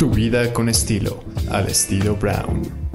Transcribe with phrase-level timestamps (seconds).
[0.00, 2.89] Tu vida con estilo, al estilo Brown.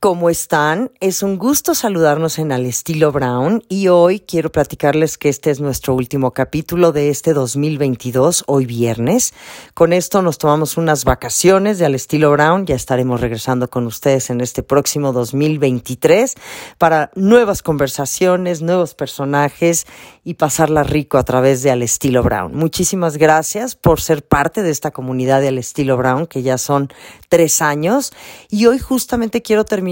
[0.00, 0.92] ¿Cómo están?
[1.00, 5.58] Es un gusto saludarnos en Al estilo Brown y hoy quiero platicarles que este es
[5.58, 9.34] nuestro último capítulo de este 2022, hoy viernes.
[9.74, 14.30] Con esto nos tomamos unas vacaciones de Al estilo Brown, ya estaremos regresando con ustedes
[14.30, 16.36] en este próximo 2023
[16.78, 19.84] para nuevas conversaciones, nuevos personajes
[20.22, 22.54] y pasarla rico a través de Al estilo Brown.
[22.54, 26.88] Muchísimas gracias por ser parte de esta comunidad de Al estilo Brown, que ya son
[27.28, 28.12] tres años
[28.48, 29.87] y hoy justamente quiero terminar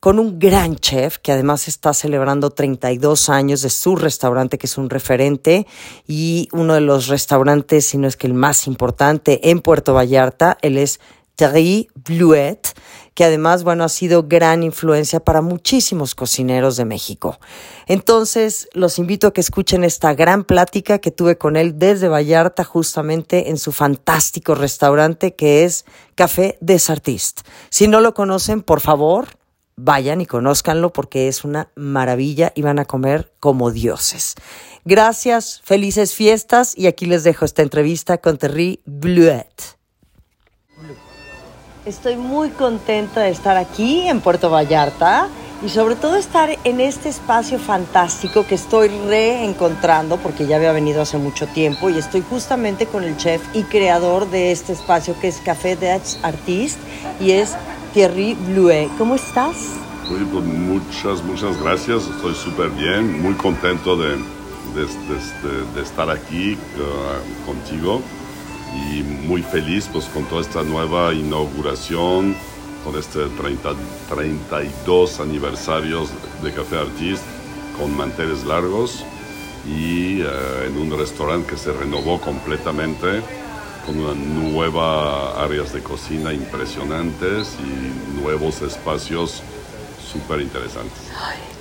[0.00, 4.78] con un gran chef que además está celebrando 32 años de su restaurante, que es
[4.78, 5.66] un referente
[6.06, 10.58] y uno de los restaurantes, si no es que el más importante en Puerto Vallarta.
[10.62, 11.00] Él es
[11.36, 12.68] Thierry Bluet,
[13.14, 17.38] que además, bueno, ha sido gran influencia para muchísimos cocineros de México.
[17.86, 22.64] Entonces, los invito a que escuchen esta gran plática que tuve con él desde Vallarta,
[22.64, 27.44] justamente en su fantástico restaurante que es Café des Artistes.
[27.70, 29.28] Si no lo conocen, por favor,
[29.76, 34.34] vayan y conózcanlo porque es una maravilla y van a comer como dioses.
[34.84, 39.73] Gracias, felices fiestas y aquí les dejo esta entrevista con Terry Bluet.
[41.86, 45.28] Estoy muy contenta de estar aquí en Puerto Vallarta
[45.62, 51.02] y sobre todo estar en este espacio fantástico que estoy reencontrando porque ya había venido
[51.02, 55.28] hace mucho tiempo y estoy justamente con el chef y creador de este espacio que
[55.28, 56.78] es Café des Artistes
[57.20, 57.54] y es
[57.92, 58.88] Thierry Bluet.
[58.96, 59.56] ¿Cómo estás?
[60.08, 62.04] Muy, pues muchas, muchas gracias.
[62.04, 64.16] Estoy súper bien, muy contento de,
[64.74, 68.00] de, de, de estar aquí uh, contigo
[68.74, 72.34] y muy feliz pues con toda esta nueva inauguración,
[72.84, 73.74] con este 30,
[74.08, 76.10] 32 aniversarios
[76.42, 77.22] de Café Artist
[77.78, 79.04] con manteles largos
[79.66, 80.26] y eh,
[80.66, 83.22] en un restaurante que se renovó completamente
[83.86, 89.42] con una nueva áreas de cocina impresionantes y nuevos espacios
[90.14, 90.92] súper interesantes.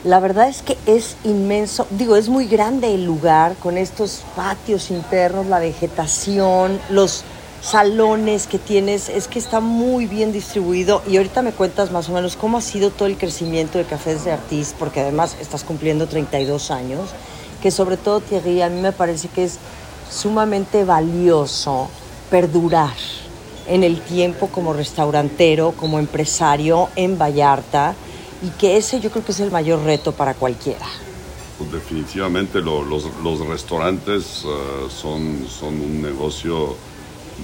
[0.04, 4.92] La verdad es que es inmenso, digo, es muy grande el lugar con estos patios
[4.92, 7.24] internos, la vegetación, los
[7.62, 11.02] salones que tienes, es que está muy bien distribuido.
[11.08, 14.26] Y ahorita me cuentas más o menos cómo ha sido todo el crecimiento de Cafés
[14.26, 17.10] de Artis, porque además estás cumpliendo 32 años,
[17.62, 19.58] que sobre todo Thierry, a mí me parece que es
[20.12, 21.88] sumamente valioso
[22.30, 22.94] perdurar
[23.68, 27.96] en el tiempo como restaurantero, como empresario en Vallarta
[28.44, 30.86] y que ese yo creo que es el mayor reto para cualquiera.
[31.58, 36.76] Pues definitivamente lo, los, restaurantes uh, son, son un negocio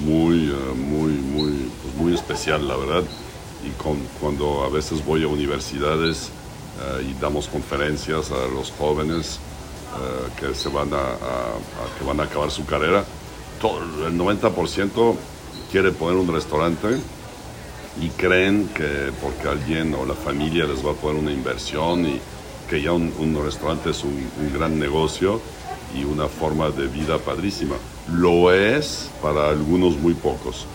[0.03, 3.03] muy, uh, muy, muy, pues muy especial, la verdad.
[3.65, 3.69] Y
[4.19, 6.29] cuando a veces voy a universidades
[6.79, 9.39] uh, y damos conferencias a los jóvenes
[10.39, 11.17] que, se van a,
[11.97, 13.03] que van a acabar su carrera,
[14.05, 15.15] el 90%
[15.71, 16.99] quiere poner un restaurante
[18.01, 22.19] y creen que porque alguien o la familia les va a poner una inversión y
[22.69, 25.41] que ya un, un restaurante es un, un, gran negocio
[25.95, 27.75] y una forma de vida padrísima.
[28.13, 30.67] Lo es para algunos muy pocos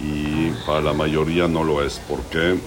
[0.00, 2.00] y para la mayoría no lo es.
[2.08, 2.58] Porque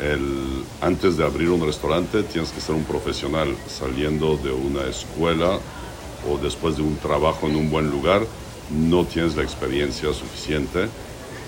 [0.00, 5.58] el, antes de abrir un restaurante tienes que ser un profesional saliendo de una escuela
[6.30, 8.22] o después de un trabajo en un buen lugar.
[8.70, 10.88] No tienes la experiencia suficiente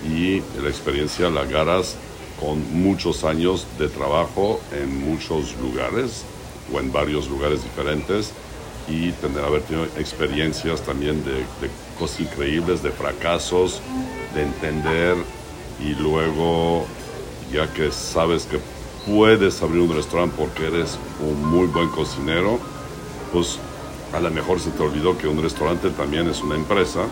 [0.07, 1.97] y la experiencia la agarras
[2.41, 6.25] con muchos años de trabajo en muchos lugares
[6.73, 8.33] o en varios lugares diferentes
[8.89, 13.81] y tener haber tenido experiencias también de, de cosas increíbles, de fracasos,
[14.35, 15.17] de entender
[15.81, 16.87] y luego
[17.53, 18.61] ya que sabes que
[19.07, 22.59] puedes abrir un restaurante porque eres un muy buen cocinero,
[23.33, 23.59] pues
[24.13, 27.07] a lo mejor se te olvidó que un restaurante también es una empresa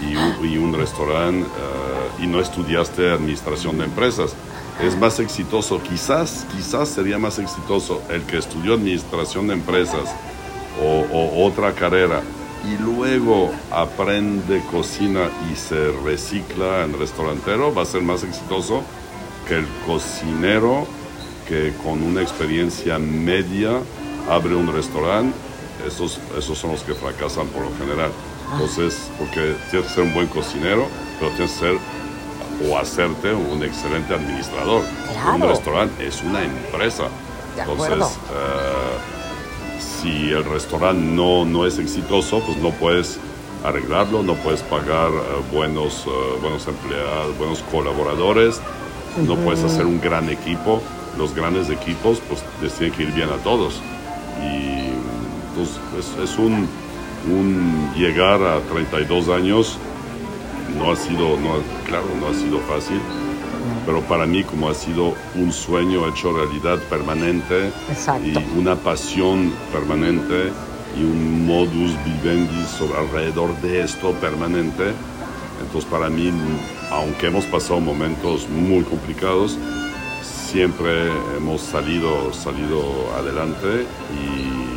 [0.00, 4.34] y un, y restaurante uh, y no estudiaste administración de empresas.
[4.82, 10.14] Es más exitoso, quizás, quizás sería más exitoso el que estudió administración de empresas
[10.82, 12.22] o, o otra carrera
[12.64, 18.82] y luego aprende cocina y se recicla en restaurantero, va a ser más exitoso
[19.46, 20.86] que el cocinero
[21.48, 23.70] que con una experiencia media
[24.28, 25.36] abre un restaurante.
[25.86, 28.10] Esos, esos son los que fracasan por lo general.
[28.52, 30.86] Entonces, porque tienes que ser un buen cocinero,
[31.18, 31.78] pero tienes que ser
[32.68, 34.82] o hacerte un excelente administrador.
[35.12, 35.34] Claro.
[35.34, 37.04] Un restaurante es una empresa.
[37.54, 43.18] De Entonces, uh, si el restaurante no, no es exitoso, pues no puedes
[43.64, 49.26] arreglarlo, no puedes pagar uh, buenos, uh, buenos empleados, buenos colaboradores, uh -huh.
[49.26, 50.82] no puedes hacer un gran equipo.
[51.18, 53.80] Los grandes equipos, pues les tienen que ir bien a todos.
[54.42, 54.90] Y
[55.56, 56.68] pues, es, es un,
[57.28, 59.78] un llegar a 32 años
[60.76, 61.56] no ha sido, no,
[61.86, 63.00] claro, no ha sido fácil,
[63.84, 68.26] pero para mí como ha sido un sueño hecho realidad permanente Exacto.
[68.28, 70.52] y una pasión permanente
[70.98, 74.92] y un modus vivendi sobre, alrededor de esto permanente.
[75.60, 76.32] Entonces para mí,
[76.90, 79.58] aunque hemos pasado momentos muy complicados,
[80.22, 84.75] siempre hemos salido, salido adelante y,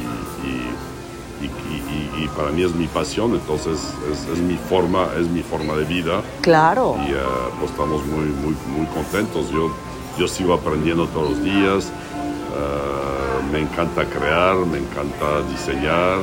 [2.36, 3.80] para mí es mi pasión, entonces
[4.12, 6.96] es, es mi forma, es mi forma de vida Claro.
[7.08, 7.12] y
[7.60, 9.50] pues estamos muy, muy, muy contentos.
[9.52, 9.72] Yo,
[10.18, 16.20] yo sigo aprendiendo todos los días, eh, me encanta crear, me encanta diseñar.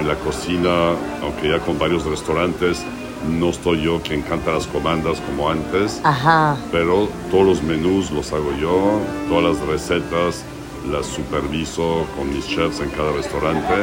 [0.00, 0.90] En la cocina,
[1.22, 2.82] aunque ya con varios restaurantes,
[3.30, 6.56] no estoy yo que encanta las comandas como antes, Ajá.
[6.72, 8.98] pero todos los menús los hago yo,
[9.28, 10.44] todas las recetas
[10.90, 13.74] las superviso con mis chefs en cada restaurante.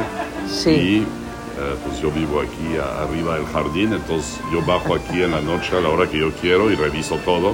[0.49, 0.69] Sí.
[0.69, 1.05] Y eh,
[1.85, 5.77] pues yo vivo aquí a- arriba del jardín, entonces yo bajo aquí en la noche
[5.77, 7.53] a la hora que yo quiero y reviso todo.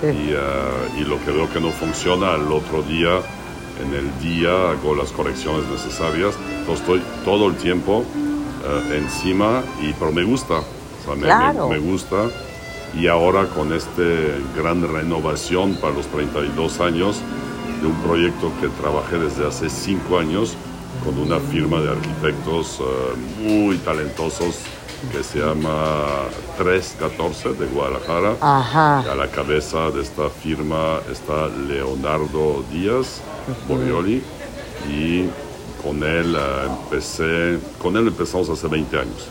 [0.00, 0.06] Sí.
[0.06, 3.20] Y, eh, y lo que veo que no funciona, al otro día,
[3.82, 6.34] en el día, hago las correcciones necesarias.
[6.58, 8.04] Entonces estoy todo el tiempo
[8.64, 10.54] eh, encima, y, pero me gusta.
[10.58, 11.28] O sea, me- me-
[11.68, 12.16] me gusta.
[12.98, 14.02] Y ahora con esta
[14.56, 17.20] gran renovación para los 32 años
[17.80, 20.54] de un proyecto que trabajé desde hace 5 años
[21.04, 24.56] con una firma de arquitectos eh, muy talentosos
[25.12, 26.06] que se llama
[26.58, 28.34] 314 de Guadalajara.
[28.40, 29.00] Ajá.
[29.10, 33.20] A la cabeza de esta firma está Leonardo Díaz
[33.68, 34.22] Borioli
[34.90, 35.24] y
[35.82, 39.28] con él eh, empecé, con él empezamos hace 20 años,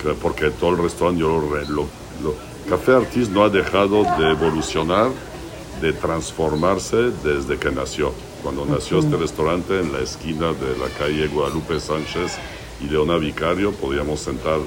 [0.00, 1.86] que- porque todo el restaurante yo lo, lo-
[2.22, 5.08] lo- Café Artis no ha dejado de evolucionar,
[5.82, 8.12] de transformarse desde que nació.
[8.42, 12.38] Cuando nació este restaurante en la esquina de la calle Guadalupe Sánchez
[12.80, 14.58] y Leona Vicario, podíamos sentar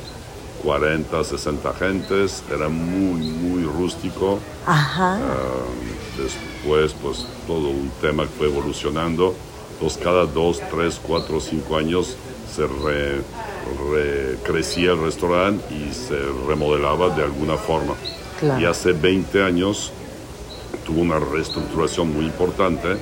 [0.64, 4.40] 40, 60 gentes, era muy, muy rústico.
[4.66, 5.16] Ajá.
[5.16, 5.66] Ah,
[6.18, 9.34] después, pues todo un tema que fue evolucionando.
[9.74, 12.16] Entonces, cada dos, tres, cuatro, cinco años
[12.54, 13.22] se re-
[13.92, 16.18] re- crecía el restaurante y se
[16.48, 17.94] remodelaba de alguna forma.
[18.40, 18.62] Claro.
[18.62, 19.92] Y hace 20 años
[20.86, 22.98] tuvo una reestructuración muy importante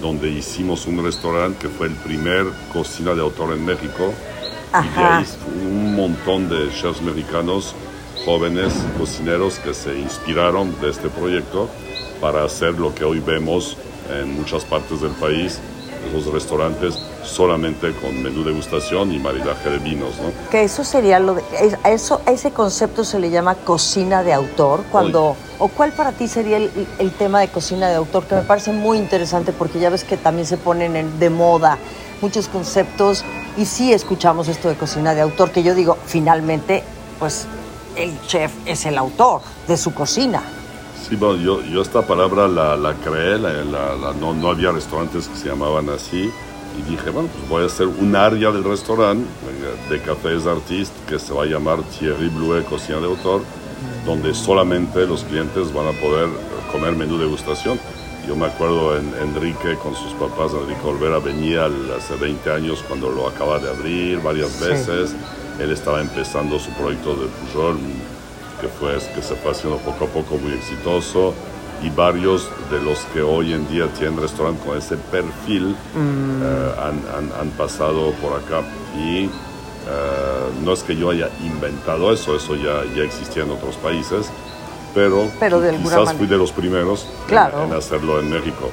[0.00, 4.12] donde hicimos un restaurante que fue el primer cocina de autor en México
[4.70, 5.18] y de Ajá.
[5.18, 5.26] ahí
[5.64, 7.74] un montón de chefs mexicanos
[8.24, 11.68] jóvenes cocineros que se inspiraron de este proyecto
[12.20, 13.76] para hacer lo que hoy vemos
[14.10, 15.58] en muchas partes del país,
[16.08, 20.30] esos restaurantes solamente con menú degustación y maridaje de vinos, ¿no?
[20.50, 21.42] Que eso sería lo de,
[21.84, 24.84] eso, ese concepto se le llama cocina de autor.
[24.90, 28.42] Cuando, o cuál para ti sería el, el tema de cocina de autor, que me
[28.42, 31.78] parece muy interesante porque ya ves que también se ponen en- de moda
[32.22, 33.24] muchos conceptos
[33.58, 36.82] y sí escuchamos esto de cocina de autor, que yo digo, finalmente,
[37.18, 37.46] pues
[37.96, 40.42] el chef es el autor de su cocina.
[41.08, 44.72] Sí, bueno, yo, yo esta palabra la, la creé, la- la- la- no, no había
[44.72, 46.30] restaurantes que se llamaban así,
[46.78, 50.92] y dije, bueno, pues voy a hacer un área del restaurante eh, de cafés artistes
[51.08, 53.42] que se va a llamar Thierry Blue Cocina de Autor,
[54.04, 56.28] donde solamente los clientes van a poder
[56.72, 57.78] comer menú degustación.
[58.26, 63.10] Yo me acuerdo en Enrique con sus papás, Enrique Olvera venía hace 20 años cuando
[63.10, 64.64] lo acaba de abrir varias Sí.
[64.64, 65.14] veces.
[65.60, 67.78] Él estaba empezando su proyecto de Pujol,
[68.60, 71.32] que fue que se fue haciendo poco a poco muy exitoso
[71.82, 77.02] y varios de los que hoy en día tienen restaurante con ese perfil eh, han,
[77.16, 78.62] han- han pasado por acá
[78.96, 79.28] y eh,
[80.64, 84.26] no es que yo haya inventado eso, eso ya, ya existía en otros países,
[84.94, 87.64] pero, Pero de alguna quizás fui de los primeros Claro.
[87.64, 88.70] en, hacerlo en México.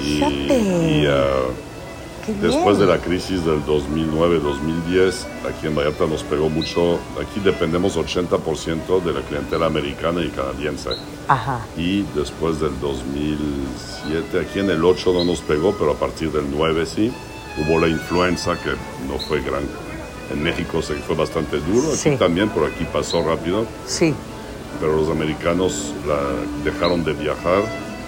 [0.00, 1.04] Y,
[2.26, 6.98] Después de la crisis del 2009-2010, aquí en Vallarta nos pegó mucho.
[7.20, 10.90] Aquí dependemos 80% de la clientela americana y canadiense.
[11.28, 11.60] Ajá.
[11.76, 16.44] Y después del 2007, aquí en el 8 no nos pegó, pero a partir del
[16.50, 17.12] 9 sí.
[17.58, 18.70] Hubo la influenza que
[19.06, 19.62] no fue gran.
[20.32, 22.16] En México que fue bastante duro, aquí Sí.
[22.16, 23.66] también, pero aquí pasó rápido.
[23.86, 24.14] Sí.
[24.80, 27.62] Pero los americanos la- dejaron de viajar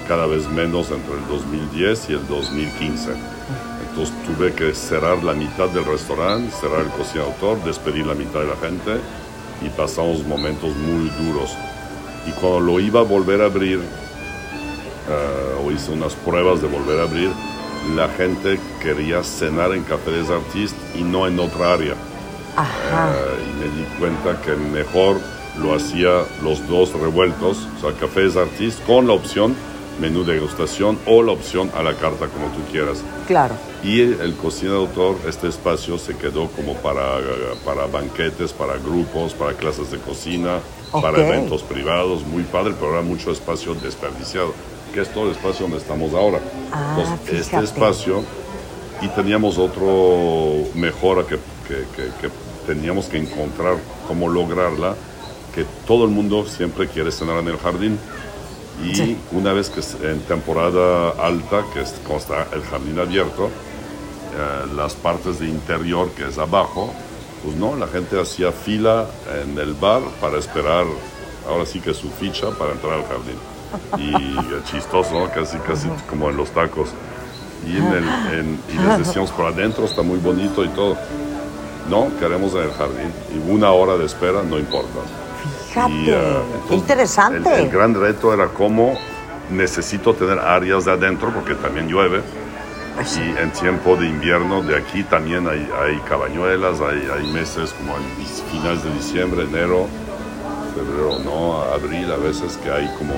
[0.08, 3.10] cada vez menos entre el 2010 y el 2015.
[3.96, 8.40] Tuve que cerrar la mitad del restaurante, cerrar el cocina de autor, despedir la mitad
[8.40, 9.00] de la gente
[9.64, 11.56] y pasamos momentos muy duros.
[12.26, 17.00] Y cuando lo iba a volver a abrir, eh, o hice unas pruebas de volver
[17.00, 17.30] a abrir,
[17.94, 21.94] la gente quería cenar en Café des Artistes y no en otra área.
[22.54, 23.14] Ajá.
[23.14, 25.18] Eh, y me di cuenta que mejor
[25.58, 29.56] lo hacía los dos revueltos, o sea, Café des Artistes con la opción
[30.00, 33.02] menú de degustación o la opción a la carta como tú quieras.
[33.26, 33.54] Claro.
[33.86, 37.18] Y el cocina de autor, este espacio se quedó como para,
[37.64, 40.58] para banquetes, para grupos, para clases de cocina,
[40.90, 41.18] para Ok.
[41.18, 44.52] eventos privados, muy padre, pero era mucho espacio desperdiciado,
[44.92, 46.40] que es todo el espacio donde estamos ahora.
[46.72, 48.24] Ah, Entonces, este espacio
[49.02, 51.36] y teníamos otro mejora que,
[51.68, 52.30] que- que- que
[52.66, 53.76] teníamos que encontrar
[54.08, 54.96] cómo lograrla,
[55.54, 58.00] que todo el mundo siempre quiere cenar en el jardín.
[58.84, 59.16] Y Sí.
[59.32, 63.48] una vez que es en temporada alta, que está el jardín abierto,
[64.36, 66.92] eh, las partes de interior, que es abajo,
[67.44, 69.06] pues no, la gente hacía fila
[69.42, 70.84] en el bar para esperar,
[71.48, 73.38] ahora sí que su ficha para entrar al jardín.
[73.98, 75.30] Y chistoso, ¿no?
[75.30, 76.88] casi, casi como en los tacos.
[77.66, 78.04] Y, en el,
[78.38, 80.96] en- y les decíamos, por adentro está muy bonito y todo.
[81.90, 83.12] No, queremos en el jardín.
[83.34, 84.98] Y una hora de espera, no importa.
[85.68, 86.12] Fíjate, Y, qué
[86.54, 87.54] entonces, interesante.
[87.54, 88.96] El, el gran reto era cómo
[89.50, 92.22] necesito tener áreas de adentro, porque también llueve.
[92.98, 97.94] Y en tiempo de invierno, de aquí también hay, hay cabañuelas, hay, hay meses como
[98.50, 99.86] finales de diciembre, enero,
[100.74, 103.14] febrero, no, abril, a veces que hay como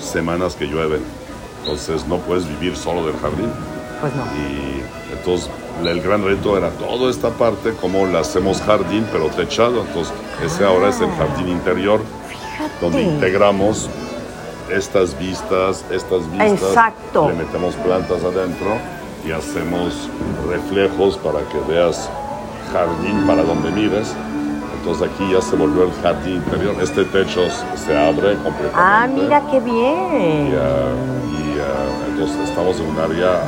[0.00, 1.02] semanas que llueven.
[1.60, 3.50] Entonces no puedes vivir solo del jardín.
[4.00, 4.24] Pues no.
[4.24, 4.82] Y
[5.16, 5.48] entonces
[5.84, 9.82] el gran reto era toda esta parte, como la hacemos jardín, pero techado.
[9.82, 10.12] Entonces
[10.44, 12.00] ese ahora es el jardín interior,
[12.80, 13.14] donde Fíjate.
[13.14, 13.88] integramos
[14.70, 16.62] estas vistas, estas vistas.
[16.62, 17.28] Exacto.
[17.28, 18.76] Le metemos plantas adentro
[19.26, 20.08] y hacemos
[20.48, 22.08] reflejos para que veas
[22.72, 24.14] jardín para donde mires.
[24.78, 26.74] Entonces aquí ya se volvió el jardín interior.
[26.82, 27.42] Este techo
[27.76, 28.72] se abre completamente.
[28.74, 30.54] Ah, mira qué Y, bien.
[30.58, 30.92] ah,
[31.28, 33.40] y, ah, entonces estamos en un área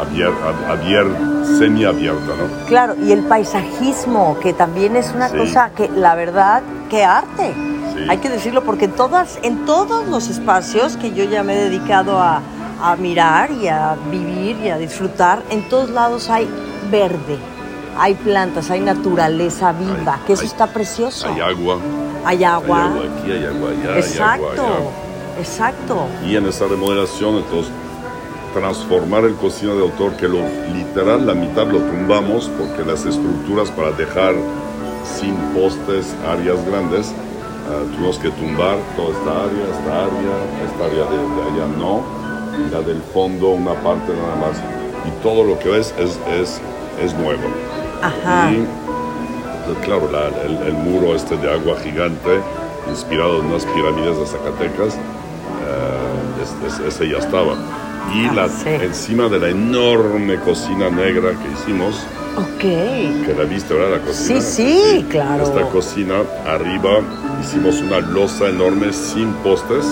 [0.00, 2.66] abierta, semiabierta, ¿no?
[2.66, 5.36] Claro, y el paisajismo, que también es una Sí.
[5.36, 7.54] cosa que, la verdad, qué arte.
[7.94, 8.06] Sí.
[8.08, 11.64] Hay que decirlo porque en, todas, en todos los espacios que yo ya me he
[11.70, 12.40] dedicado a,
[12.82, 16.48] a mirar y a vivir y a disfrutar, en todos lados hay
[16.90, 17.38] verde,
[17.98, 21.28] hay plantas, hay naturaleza viva, Hay- que eso hay- está precioso.
[21.28, 21.78] Hay agua,
[22.24, 22.84] Hay hay agua.
[22.86, 25.40] agua aquí, hay agua allá, hay Exacto, agua allá.
[25.40, 26.06] exacto.
[26.26, 27.72] Y en esa remodelación, entonces,
[28.52, 30.38] transformar el cocina de autor, que lo
[30.72, 34.34] literal, la mitad lo tumbamos, porque las estructuras para dejar
[35.18, 37.12] sin postes áreas grandes,
[37.68, 40.34] ah, tuvimos que tumbar toda esta área, esta área,
[40.66, 42.02] esta área de, de allá no,
[42.72, 44.58] la del fondo una parte nada más.
[45.06, 46.60] Y todo lo que ves es, es,
[47.02, 47.42] es nuevo.
[48.02, 48.50] Ajá.
[48.52, 48.66] Y
[49.66, 52.40] pues, claro, la- el, el muro este de agua gigante,
[52.90, 57.54] inspirado en unas pirámides de Zacatecas, eh, es- es- ese ya estaba.
[58.14, 58.68] Y Ah, la, sí.
[58.68, 61.94] encima de la enorme cocina negra que hicimos,
[63.24, 63.98] que la viste, ¿verdad?
[64.00, 64.40] La cocina.
[64.40, 64.64] Sí,
[64.96, 65.44] sí, claro.
[65.44, 66.14] Esta cocina,
[66.46, 67.00] arriba
[67.42, 69.84] hicimos una losa enorme sin postes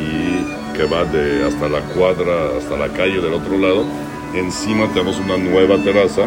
[0.00, 0.44] y
[0.80, 3.84] que va de hasta la cuadra, hasta la calle del otro lado.
[4.34, 6.22] Encima tenemos una nueva terraza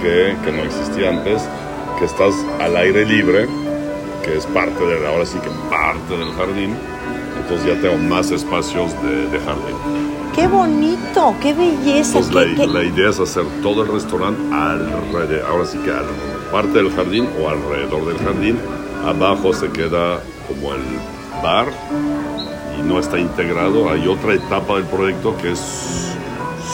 [0.00, 1.42] que, que no existía antes,
[1.98, 3.46] que estás al aire libre,
[4.24, 6.74] que es parte de, ahora sí que parte del jardín.
[7.42, 9.76] Entonces ya tengo más espacios de, de jardín.
[10.34, 12.20] Qué bonito, qué belleza.
[12.30, 16.06] Qué- la, qué- la idea es hacer todo el restaurante alrededor, ahora sí que al
[16.50, 18.58] parte del jardín o alrededor del jardín.
[19.04, 20.80] Abajo se queda como el
[21.42, 21.66] bar
[22.78, 23.88] y no está integrado.
[23.90, 25.60] Hay otra etapa del proyecto que es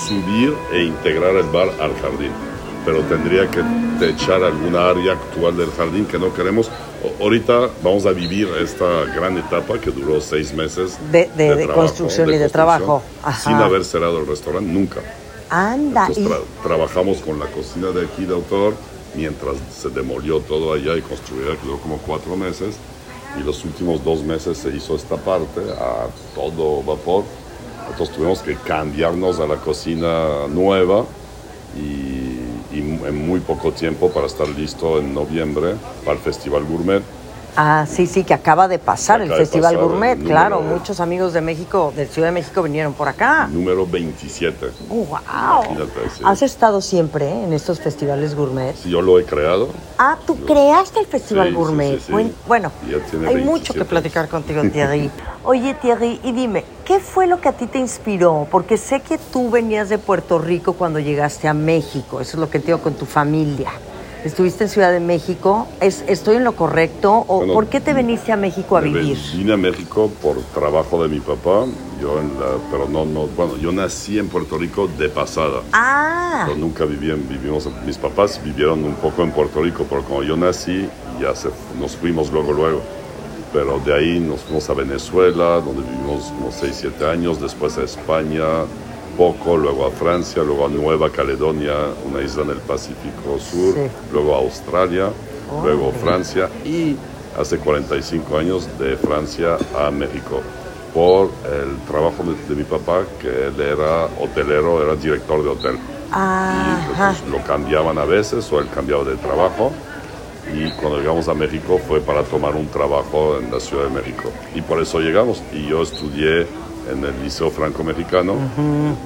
[0.09, 2.31] subir e integrar el bar al jardín.
[2.85, 3.63] Pero tendría que
[4.01, 6.69] techar alguna área actual del jardín que no queremos.
[7.21, 12.29] Ahorita vamos a vivir esta gran etapa que duró seis meses De- de- de construcción
[12.33, 13.03] y de trabajo.
[13.23, 13.51] Ajá.
[13.51, 15.01] sin haber cerrado el restaurante nunca.
[15.49, 16.07] Anda.
[16.09, 18.75] Entonces y- tra- trabajamos con la cocina de aquí de autor
[19.15, 21.03] mientras se demolió todo allá y
[21.65, 22.77] duró como cuatro meses.
[23.39, 27.25] Y los últimos dos meses se hizo esta parte a todo vapor.
[27.91, 31.05] Entonces tuvimos que cambiarnos a la cocina nueva
[31.77, 35.75] y, y en muy poco tiempo para estar listo en noviembre
[36.05, 37.03] para el Festival Gourmet.
[37.55, 40.63] Ah, sí, sí, que acaba de pasar el Festival pasar, Gourmet, el claro.
[40.63, 43.47] Muchos amigos de México, de Ciudad de México, vinieron por acá.
[43.53, 44.71] Número 27.
[44.89, 45.07] ¡Wow!
[45.67, 46.23] Imagínate, sí.
[46.25, 48.75] ¿Has estado siempre en estos festivales gourmet?
[48.75, 49.69] Sí, yo lo he creado.
[49.99, 51.99] Ah, tú creaste el Festival Sí, Gourmet.
[51.99, 52.13] sí, sí.
[52.13, 55.11] Buen- Bueno, tiene hay 27 mucho que platicar contigo, Thierry.
[55.45, 58.47] Oye, Thierry, y dime, ¿qué fue lo que a ti te inspiró?
[58.51, 62.21] Porque sé que tú venías de Puerto Rico cuando llegaste a México.
[62.21, 63.71] Eso es lo que entiendo con tu familia.
[64.25, 65.67] Estuviste en Ciudad de México.
[65.81, 67.25] ¿Es, ¿Estoy en lo correcto?
[67.27, 69.19] ¿O Bueno, por qué te veniste a México a Me vivir?
[69.35, 71.65] Vine a México por trabajo de mi papá,
[72.01, 75.63] yo en la- pero no, no, bueno, yo nací en Puerto Rico de pasada.
[75.73, 80.03] Ah, Yo nunca viví en, vivimos, mis papás vivieron un poco en Puerto Rico, pero
[80.05, 80.89] como yo nací,
[81.21, 81.49] ya se,
[81.81, 82.81] nos fuimos luego, luego.
[83.53, 87.83] Pero de ahí nos fuimos a Venezuela, donde vivimos unos 6, 7 años, después a
[87.83, 88.45] España,
[89.17, 91.75] poco, luego a Francia, luego a Nueva Caledonia,
[92.11, 93.91] una isla en el Pacífico Sur, Sí.
[94.13, 95.11] luego a Australia,
[95.63, 96.97] luego Francia y
[97.39, 100.41] hace 45 años de Francia a México
[100.95, 105.77] por el trabajo de, mi papá, que él era hotelero, era director de hotel.
[105.77, 109.73] Y pues, lo cambiaban a veces o él cambiaba de trabajo.
[110.55, 114.31] Y cuando llegamos a México fue para tomar un trabajo en la Ciudad de México.
[114.55, 115.43] Y por eso llegamos.
[115.53, 116.47] Y yo estudié
[116.91, 118.35] en el Liceo Franco-Mexicano,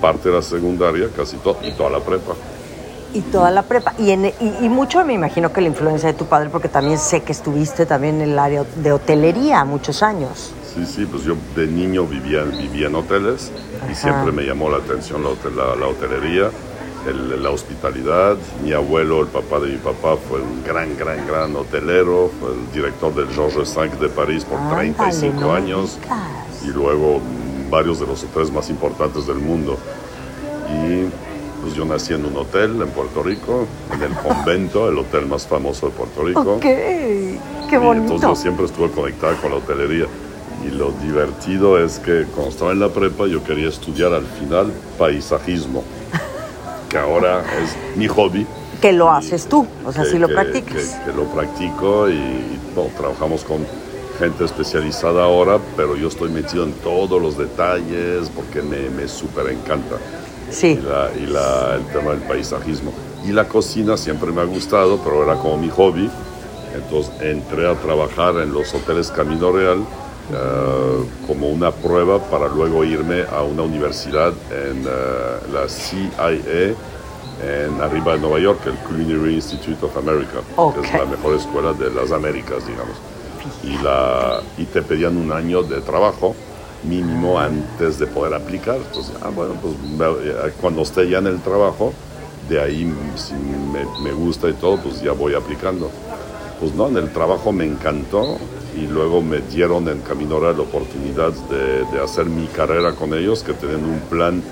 [0.01, 2.35] parte de la secundaria, casi todo, y toda la prepa.
[3.13, 3.95] Y toda la prepa.
[3.99, 7.33] Y, y, mucho me imagino que la influencia de tu padre, porque también sé que
[7.33, 10.53] estuviste también en el área de hotelería muchos años.
[10.75, 13.51] Sí, sí, pues yo de niño vivía, vivía en hoteles
[13.91, 16.51] y siempre me llamó la atención la, la, hotelería,
[17.41, 18.37] la hospitalidad.
[18.63, 22.71] Mi abuelo, el papá de mi papá, fue un gran, gran, gran hotelero, fue el
[22.73, 25.99] director del Georges V de París por 35 años
[26.63, 27.21] y luego
[27.71, 29.79] varios de los hoteles más importantes del mundo.
[30.69, 31.07] Y
[31.63, 35.47] pues yo nací en un hotel en Puerto Rico, en el convento, el hotel más
[35.47, 36.41] famoso de Puerto Rico.
[36.41, 38.15] Ok, qué bonito.
[38.15, 40.07] entonces yo siempre estuve conectado con la hotelería.
[40.65, 44.73] Y lo divertido es que cuando estaba en la prepa yo quería estudiar al final
[44.99, 45.85] paisajismo,
[46.89, 48.47] que ahora es mi hobby.
[48.81, 51.01] Que lo haces tú, o sea, si lo practicas.
[51.05, 52.59] Que, lo practico y,
[52.97, 53.67] trabajamos con
[54.19, 59.49] gente especializada ahora, pero yo estoy metido en todos los detalles porque me, me súper
[59.49, 59.97] encanta.
[60.51, 60.79] Sí.
[61.19, 62.93] Y, el tema del paisajismo.
[63.25, 66.11] Y la cocina siempre me ha gustado, pero era como mi hobby.
[66.75, 69.79] Entonces entré a trabajar en los hoteles Camino Real
[70.33, 76.75] eh, como una prueba para luego irme a una universidad en eh, la CIA
[77.43, 80.41] en arriba de Nueva York, el Culinary Institute of America,
[80.75, 82.97] que es la mejor escuela de las Américas, digamos.
[83.67, 86.35] Y, la, y te pedían un año de trabajo
[86.85, 88.77] mínimo antes de poder aplicar.
[88.77, 89.75] Entonces, ah, bueno, pues
[90.25, 91.93] eh, cuando esté ya en el trabajo,
[92.49, 95.91] de ahí si me, me, gusta y todo, pues ya voy aplicando.
[96.61, 98.39] Pues no, en el trabajo me encantó
[98.77, 103.43] y luego me dieron en Caminora la oportunidad de, de hacer mi carrera con ellos,
[103.43, 104.43] que tienen un plan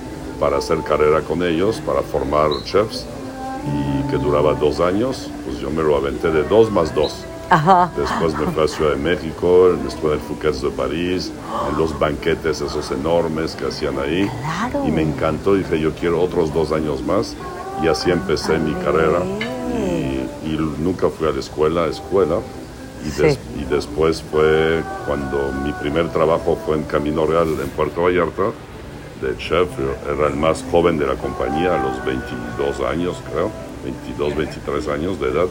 [0.40, 3.06] para hacer carrera con ellos, para formar chefs,
[3.66, 7.24] y que duraba dos años, pues yo me lo aventé de dos más dos.
[7.96, 11.32] Después me fui a Ciudad de México, estuve en el Fouquet de París,
[11.70, 14.28] en los banquetes esos enormes que hacían ahí.
[14.86, 17.36] Y me encantó, dije yo quiero otros dos años más.
[17.82, 19.20] Y así empecé mi carrera.
[19.70, 22.38] Y, nunca fui a la escuela, escuela.
[23.04, 28.50] Y, y después fue cuando mi primer trabajo fue en Camino Real, en Puerto Vallarta,
[29.22, 29.68] de chef.
[30.12, 33.50] Era el más joven de la compañía, a los 22 años creo,
[33.84, 35.46] 22, 23 años de edad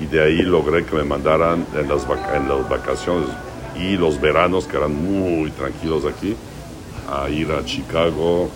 [0.00, 3.28] y de ahí logré que me mandaran en las, en las vacaciones
[3.76, 6.34] y los veranos que eran muy tranquilos aquí
[7.08, 8.48] a ir a Chicago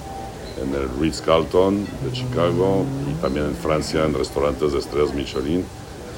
[0.62, 5.64] en el Ritz Carlton de Chicago y también en Francia en restaurantes de estrellas Michelin.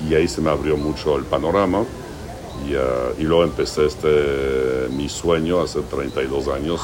[0.09, 1.85] Y ahí se me abrió mucho el panorama.
[2.69, 6.81] Y, uh, y luego empecé este mi sueño hace 32 años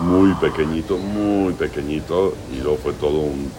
[0.00, 3.50] muy pequeñito muy pequeñito y luego fue todo un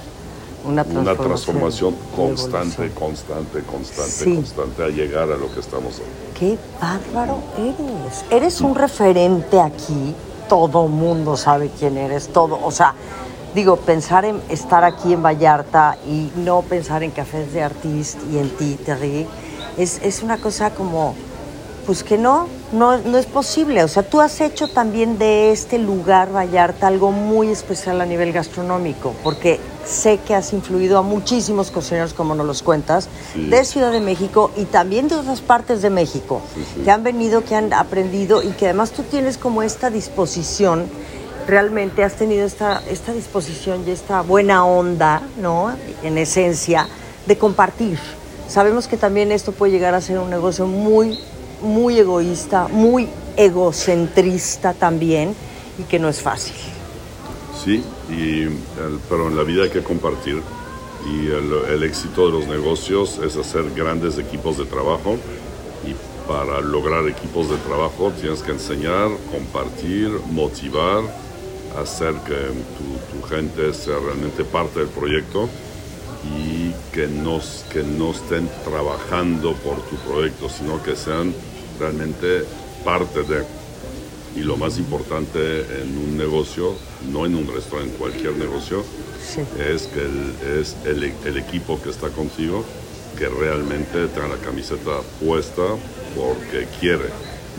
[0.65, 0.83] una
[1.15, 6.05] transformación, constante, constante, constante, constante a llegar a lo que estamos hoy.
[6.37, 8.25] ¡Qué bárbaro eres!
[8.29, 10.15] Eres un referente aquí,
[10.49, 12.93] todo mundo sabe quién eres, todo, o sea,
[13.53, 18.37] digo, pensar en estar aquí en Vallarta y no pensar en cafés de artista y
[18.37, 19.27] en ti, Terry,
[19.77, 21.15] es, es una cosa como
[21.85, 23.83] pues que no, no, no es posible.
[23.83, 28.31] O sea, tú has hecho también de este lugar, Vallarta, algo muy especial a nivel
[28.31, 33.91] gastronómico, porque sé que has influido a muchísimos cocineros, como nos los cuentas, de Ciudad
[33.91, 36.41] de México y también de otras partes de México,
[36.83, 40.85] que han venido, que han aprendido y que además tú tienes como esta disposición,
[41.47, 45.71] realmente has tenido esta, esta disposición y esta buena onda, ¿no?
[46.01, 46.87] En esencia,
[47.27, 47.99] de compartir.
[48.47, 51.19] Sabemos que también esto puede llegar a ser un negocio muy
[51.65, 55.35] muy egoísta, muy egocentrista también
[55.77, 56.55] y que no es fácil.
[57.63, 58.47] Sí, y
[59.09, 60.41] pero en la vida hay que compartir
[61.05, 65.17] y el, éxito de los negocios es hacer grandes equipos de trabajo
[65.85, 65.93] y
[66.27, 71.03] para lograr equipos de trabajo tienes que enseñar, compartir, motivar,
[71.79, 72.35] hacer que
[72.77, 75.47] tu, tu gente sea realmente parte del proyecto
[76.23, 77.39] y que no,
[77.71, 81.33] que no estén trabajando por tu proyecto, sino que sean
[81.79, 82.43] realmente
[82.83, 83.43] parte de.
[84.35, 86.75] Y lo más importante en un negocio,
[87.09, 88.83] no en un restaurante, en cualquier negocio,
[89.57, 92.65] es que el, es el, el, equipo que está contigo
[93.17, 95.63] que realmente tenga la camiseta puesta
[96.15, 97.09] porque quiere,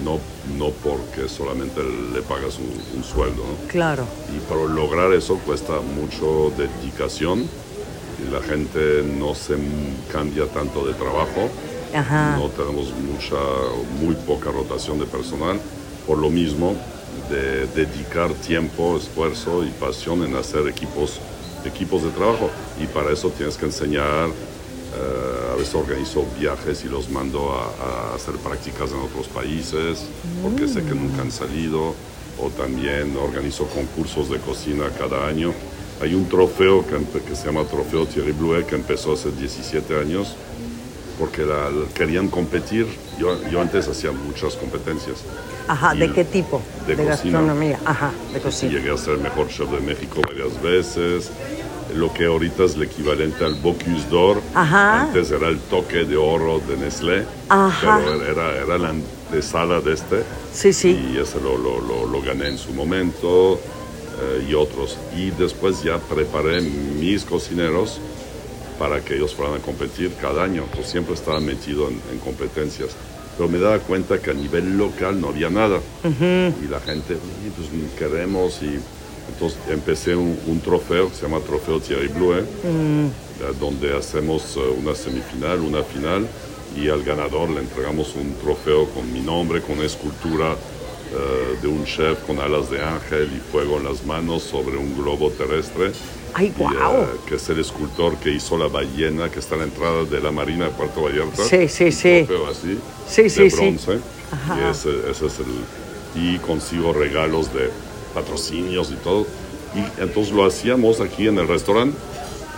[0.05, 0.21] no,
[0.59, 3.43] no porque solamente le pagas un, sueldo.
[3.69, 4.05] Claro.
[4.35, 7.49] Y para lograr eso cuesta mucho dedicación
[8.21, 9.57] y la gente no se
[10.13, 11.49] cambia tanto de trabajo
[12.37, 13.37] No tenemos mucha,
[14.01, 15.59] muy poca rotación de personal,
[16.07, 16.77] por lo mismo
[17.31, 21.21] de dedicar tiempo, esfuerzo y pasión en hacer equipos,
[21.65, 22.51] equipos de trabajo.
[22.81, 28.15] Y para eso tienes que enseñar, eh, a veces organizo viajes y los mando a,
[28.15, 30.05] hacer prácticas en otros países,
[30.43, 31.95] porque sé que nunca han salido,
[32.39, 35.53] o también organizo concursos de cocina cada año.
[36.03, 40.37] Hay un trofeo que, que se llama Trofeo Thierry Blouet, que empezó hace 17 años,
[41.19, 42.87] porque la- querían competir.
[43.19, 45.19] Yo, yo antes hacía muchas competencias.
[45.69, 46.61] Ajá, Y ¿de qué tipo?
[46.87, 47.11] de cocina.
[47.11, 47.81] gastronomía.
[47.85, 48.73] Ajá, de cocina.
[48.73, 51.31] llegué a ser mejor chef de México varias veces.
[51.95, 54.41] Lo que ahorita es el equivalente al Bocuse d'Or.
[54.55, 55.03] Ajá.
[55.03, 57.25] Antes era el toque de oro de Nestlé.
[57.49, 58.01] Ajá.
[58.05, 60.23] Pero era, era la antesala de este.
[60.53, 60.91] Sí, sí.
[61.15, 63.55] Y ese lo, lo, lo, lo gané en su momento
[64.21, 64.99] eh, y otros.
[65.17, 68.01] Y después ya preparé mis cocineros
[68.79, 70.63] para que ellos fueran a competir cada año.
[70.65, 72.91] Entonces siempre estaba metido en, en competencias.
[73.37, 75.79] Pero me daba cuenta que a nivel local no había nada.
[76.65, 78.61] Y la gente, "Oye, pues queremos.
[78.63, 78.79] Y
[79.33, 84.61] entonces empecé un, un trofeo que se llama Trofeo Thierry Blouet, eh, donde hacemos eh,
[84.83, 86.27] una semifinal, una final.
[86.77, 91.69] Y al ganador le entregamos un trofeo con mi nombre, con una escultura eh, de
[91.69, 95.93] un chef con alas de ángel y fuego en las manos sobre un globo terrestre.
[96.39, 97.03] Ay, guau.
[97.03, 100.21] eh, que es el escultor que hizo la ballena que está a la entrada de
[100.21, 101.43] la Marina de Puerto Vallarta.
[101.43, 102.25] Sí, sí, Un sí.
[102.27, 103.57] trofeo así, Sí, de sí, sí.
[103.57, 103.99] bronce.
[104.33, 104.59] Ajá.
[104.61, 105.47] Y ese, ese es el...
[106.23, 107.71] Y consigo regalos de
[108.15, 109.27] patrocinios y todo.
[109.75, 111.97] Y entonces lo hacíamos aquí en el restaurante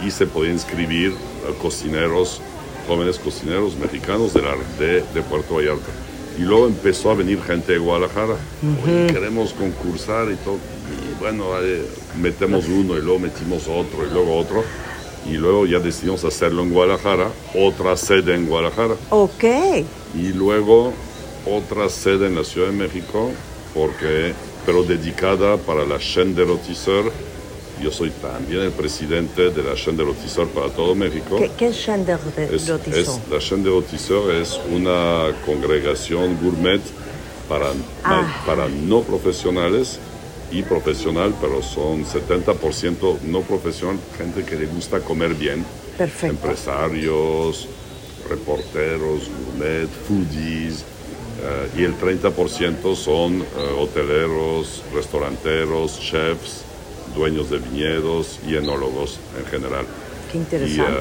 [0.04, 1.12] y se podía inscribir
[1.48, 2.40] a cocineros,
[2.86, 5.90] jóvenes cocineros mexicanos de, la, de, de Puerto Vallarta.
[6.38, 8.36] Y luego empezó a venir gente de Guadalajara.
[8.84, 10.58] Oye, queremos concursar y todo.
[10.90, 11.85] Y bueno, eh,
[12.20, 14.64] metemos uno y luego metimos otro y luego otro.
[15.27, 18.94] Y luego ya decidimos hacerlo en Guadalajara, otra sede en Guadalajara.
[19.11, 19.44] Ok.
[20.14, 20.92] Y luego
[21.44, 23.31] otra sede en la Ciudad de México,
[23.74, 24.33] porque,
[24.64, 27.11] pero dedicada para la chaîne de rotisseur.
[27.83, 31.37] Yo soy también el presidente de la chaîne de rotisseur para todo México.
[31.37, 36.81] ¿Qué, qué Chandler de Es, es- la chaîne de rotisseur es una congregación gourmet
[37.48, 37.66] para,
[38.05, 38.42] Ah.
[38.46, 39.98] para no profesionales
[40.50, 45.64] y profesional, pero son 70% no profesional, gente que le gusta comer bien
[45.96, 46.34] Perfecto.
[46.37, 47.68] empresarios,
[48.28, 50.84] reporteros, gourmet, foodies,
[51.42, 53.44] eh, y el 30% son eh,
[53.78, 56.62] hoteleros, restauranteros, chefs,
[57.14, 59.87] dueños de viñedos y enólogos en general.
[60.32, 60.92] Qué Y interesante.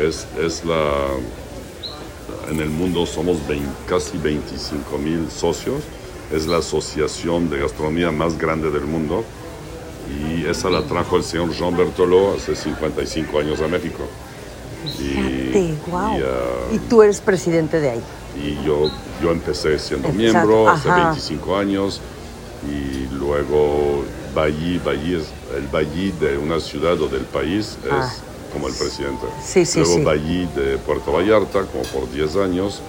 [0.00, 1.06] eh, es, es la...
[2.50, 5.82] En el mundo somos vein- casi 25 mil socios.
[6.32, 9.24] Es la asociación de gastronomía más grande del mundo.
[10.08, 14.04] Y esa la trajo el señor Jean Bertolot hace 55 años a México.
[14.98, 16.16] Fíjate, wow.
[16.16, 16.20] y,
[16.74, 18.02] Y, ah, tú eres presidente de ahí.
[18.40, 18.90] y yo,
[19.22, 21.10] yo empecé siendo Exacto, miembro hace ajá.
[21.10, 22.00] 25 años
[22.70, 25.24] y luego Bailly, Bailly es
[25.56, 28.12] el Bailly de una ciudad o del país es Ah.
[28.52, 29.26] como el presidente.
[29.44, 30.04] Sí, sí, luego sí.
[30.04, 32.80] Bailly de Puerto Vallarta como por 10 años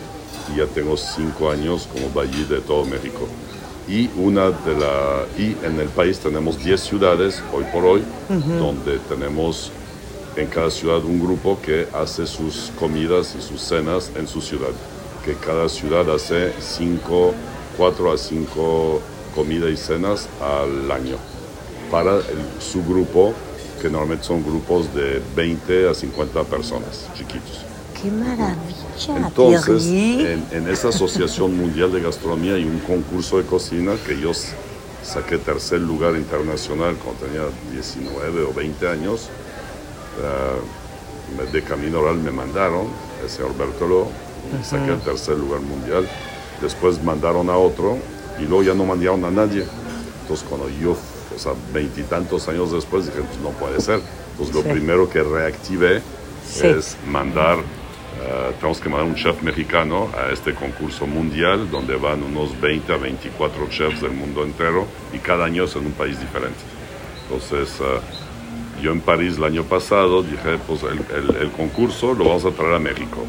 [0.53, 3.27] y ya tengo 5 años como Bailly de todo México.
[3.87, 8.03] Y una de la y en el país tenemos 10 ciudades hoy por hoy
[8.59, 9.71] donde tenemos
[10.35, 14.69] en cada ciudad un grupo que hace sus comidas y sus cenas en su ciudad.
[15.23, 17.33] Que cada ciudad hace cinco,
[17.77, 19.01] cuatro a cinco
[19.33, 21.15] comidas y cenas al año
[21.89, 23.33] para el- su grupo,
[23.81, 27.63] que normalmente son grupos de 20 a 50 personas, chiquitos.
[28.01, 33.93] Qué maravilla, Entonces, en, en esa Asociación Mundial de Gastronomía hay un concurso de cocina
[34.05, 34.31] que yo
[35.03, 39.29] saqué tercer lugar internacional cuando tenía 19 o 20 años.
[40.21, 42.87] Eh, de Camino Oral me mandaron,
[43.23, 44.07] el señor Bertolo,
[44.63, 46.07] saqué el tercer lugar mundial.
[46.61, 47.97] Después mandaron a otro
[48.39, 49.65] y luego ya no mandaron a nadie.
[50.21, 54.01] Entonces, cuando yo, o sea, veintitantos años después, dije, pues no puede ser.
[54.31, 54.69] Entonces, lo Sí.
[54.69, 56.01] primero que reactivé
[56.49, 56.65] Sí.
[56.67, 57.57] es mandar,
[58.21, 62.93] eh, tenemos que mandar un chef mexicano a este concurso mundial donde van unos 20
[62.93, 66.59] a 24 chefs del mundo entero y cada año es en un país diferente.
[67.23, 67.99] Entonces, eh,
[68.81, 72.51] yo en París el año pasado dije, pues el, el- el concurso lo vamos a
[72.51, 73.25] traer a México.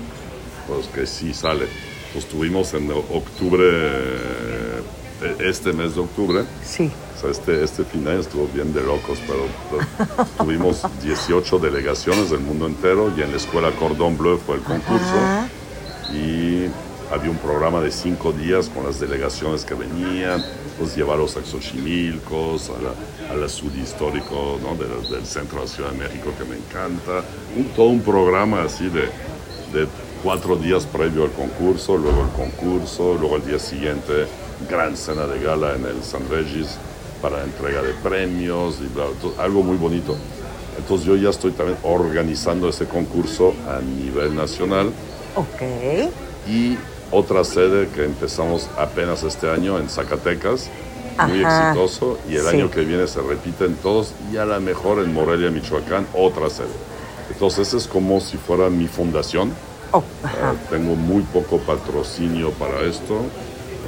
[0.67, 1.67] Pues que sí sale.
[2.13, 3.65] Pues tuvimos en octubre,
[5.41, 6.91] este mes de octubre, Sí.
[7.17, 11.59] o sea, este, este fin de año estuvo bien de locos, pero, pero tuvimos 18
[11.59, 15.49] delegaciones del mundo entero y en la escuela Cordon Bleu fue el concurso Ajá.
[16.15, 16.67] y
[17.13, 20.45] había un programa de cinco días con las delegaciones que venían,
[20.79, 24.75] pues llevarlos a Xochimilcos, a la, a la sud histórico ¿no?
[24.77, 27.25] de- del centro de la Ciudad de México que me encanta,
[27.57, 29.03] un, todo un programa así de,
[29.73, 29.89] de
[30.23, 34.27] cuatro días previo al concurso, luego el concurso, luego el día siguiente
[34.69, 36.77] gran cena de gala en el San Regis
[37.23, 40.17] para entrega de premios y bla, bla, algo muy bonito.
[40.77, 44.91] Entonces yo ya estoy también organizando ese concurso a nivel nacional.
[45.35, 46.11] Ok.
[46.49, 46.77] Y
[47.11, 50.69] otra sede que empezamos apenas este año en Zacatecas,
[51.27, 51.71] muy Ajá.
[51.71, 52.49] exitoso, y el Sí.
[52.57, 56.69] año que viene se repiten todos, y a la mejor en Morelia, Michoacán, otra sede.
[57.33, 59.51] Entonces es como si fuera mi fundación.
[59.91, 60.03] Oh.
[60.23, 63.17] Ah, tengo muy poco patrocinio para esto,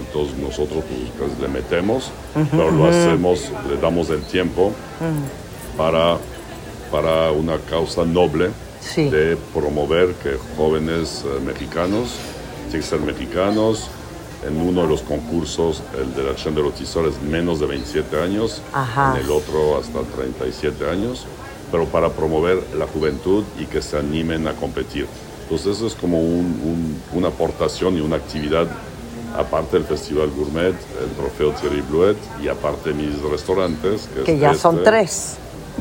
[0.06, 2.10] entonces nosotros pues, pues, le metemos,
[2.50, 4.72] pero lo hacemos, le damos el tiempo
[5.76, 6.18] para,
[6.90, 9.10] para una causa noble Sí.
[9.10, 12.12] de promover que jóvenes eh, mexicanos,
[12.72, 13.88] que ser mexicanos,
[14.48, 18.62] en uno de los concursos, el de la Chaîne de Lotisores, menos de 27 años,
[18.72, 19.14] Ajá.
[19.18, 21.26] en el otro hasta 37 años,
[21.70, 25.06] pero para promover la juventud y que se animen a competir.
[25.42, 28.66] Entonces eso es como un- un- una aportación y una actividad,
[29.36, 34.08] aparte del Festival Gourmet, el Trofeo Thierry Bluet y aparte mis restaurantes.
[34.24, 35.36] Que, ya son este, tres.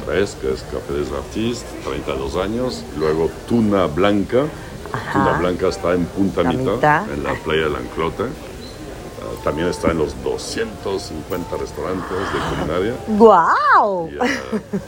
[0.06, 2.84] tres, que es Café des Artistes, 32 años.
[2.98, 4.46] Luego Tuna Blanca.
[4.92, 5.14] Ajá.
[5.14, 8.24] Tuna Blanca está en Punta Mita, en la playa de Lanclote.
[8.24, 12.94] Ah, también está en los 250 restaurantes de culinaria.
[13.08, 14.10] ¡Guau!
[14.10, 14.26] Y, ah,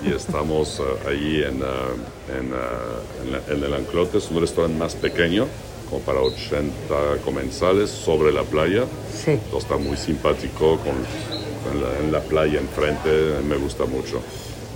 [0.05, 1.61] y estamos ah, ahí en,
[2.35, 2.51] en,
[3.25, 4.17] en la- en el Anclote.
[4.17, 5.45] Es un restaurante más pequeño,
[5.91, 8.85] como para 80 comensales, sobre la playa.
[9.13, 9.37] Sí.
[9.55, 10.95] Está muy simpático con,
[11.63, 13.09] con la, en la playa enfrente,
[13.47, 14.21] me gusta mucho.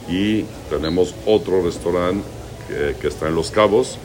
[0.09, 2.23] Y tenemos otro restaurante
[2.67, 3.97] que, que está en Los Cabos,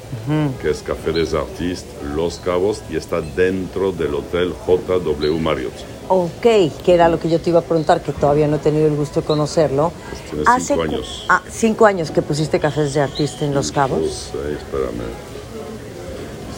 [0.62, 5.75] que es Café des Artistes Los Cabos, y está dentro del Hotel JW Marriott.
[6.09, 6.42] Ok,
[6.85, 8.96] que era lo que yo te iba a preguntar, que todavía no he tenido el
[8.96, 9.92] gusto de conocerlo.
[10.31, 11.27] Tiene Hace cinco años.
[11.29, 14.31] Ah, cinco años que pusiste cafés de artista en Los Cabos.
[14.33, 15.07] Pues, eh, espérame,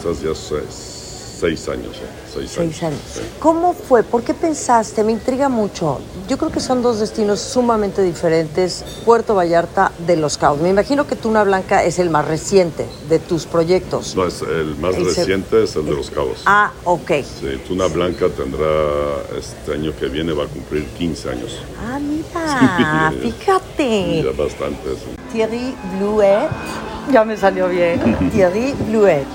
[0.03, 1.95] quizás ya seis, seis años.
[2.33, 2.99] Seis, Seis años.
[3.13, 3.21] sí.
[3.39, 4.01] ¿Cómo fue?
[4.03, 5.03] ¿Por qué pensaste?
[5.03, 5.99] Me intriga mucho.
[6.27, 8.83] Yo creo que son dos destinos sumamente diferentes.
[9.05, 10.59] Puerto Vallarta de Los Cabos.
[10.61, 14.15] Me imagino que Tuna Blanca es el más reciente de tus proyectos.
[14.15, 16.41] No, es el más El se- reciente es el de Los Cabos.
[16.47, 17.11] Ah, ok.
[17.23, 18.65] Sí, Tuna Blanca tendrá
[19.37, 21.59] este año que viene, va a cumplir 15 años.
[21.87, 23.31] Ah, mira, Sí.
[23.31, 24.23] fíjate.
[24.23, 24.89] Ya bastante.
[24.95, 25.15] sí.
[25.31, 26.49] Thierry Bluet.
[27.11, 27.99] Ya me salió bien.
[28.31, 29.27] Thierry Bluet.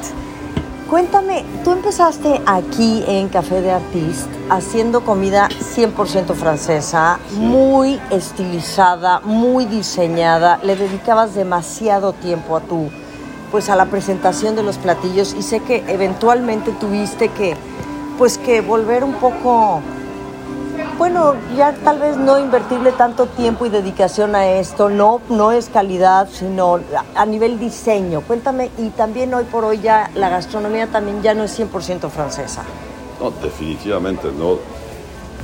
[0.89, 9.67] Cuéntame, tú empezaste aquí en Café de Artiste haciendo comida 100% francesa, muy estilizada, muy
[9.67, 10.59] diseñada.
[10.63, 12.89] Le dedicabas demasiado tiempo a tu,
[13.51, 17.55] pues a la presentación de los platillos y sé que eventualmente tuviste que,
[18.17, 19.83] pues que volver un poco
[20.99, 25.69] bueno, ya tal vez no invertirle tanto tiempo y dedicación a esto, no, no es
[25.69, 26.81] calidad, sino
[27.15, 28.21] a, nivel diseño.
[28.23, 32.65] Cuéntame, y también hoy por hoy ya la gastronomía también ya no es 100% francesa.
[33.21, 34.59] No, definitivamente no.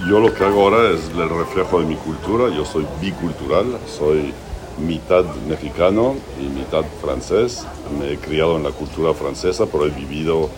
[0.08, 2.48] Yo lo que hago ahora es el reflejo de mi cultura.
[2.52, 4.34] Yo soy bicultural, soy
[4.78, 7.64] mitad mexicano y mitad francés.
[8.00, 10.50] Me he criado en la cultura francesa, pero he vivido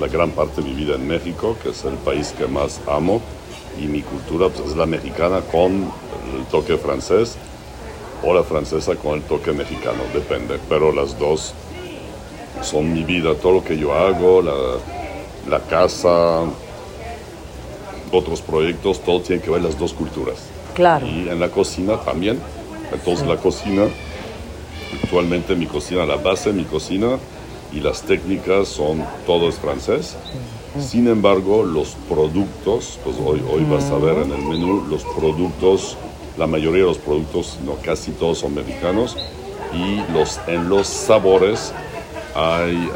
[0.00, 3.20] la gran parte de mi vida en México, que es el país que más amo.
[3.80, 5.90] Y mi cultura pues, es la mexicana con
[6.36, 7.36] el toque francés
[8.22, 10.58] o la francesa con el toque mexicano, depende.
[10.68, 11.54] Pero las dos
[12.62, 14.54] son mi vida, todo lo que yo hago, la,
[15.48, 16.42] la casa,
[18.12, 20.38] otros proyectos, todo tiene que ver las dos culturas.
[20.74, 21.06] Claro.
[21.06, 22.40] Y en la cocina también.
[22.92, 23.86] Entonces la cocina,
[25.02, 27.18] actualmente mi cocina, la base de mi cocina
[27.72, 30.16] y las técnicas son, todo es francés.
[30.78, 35.96] Sin embargo, los productos, pues hoy, hoy vas a ver en el menú, los productos,
[36.36, 39.16] la mayoría de los productos, no casi todos son mexicanos.
[39.72, 41.72] Y los, en los sabores
[42.34, 42.88] hay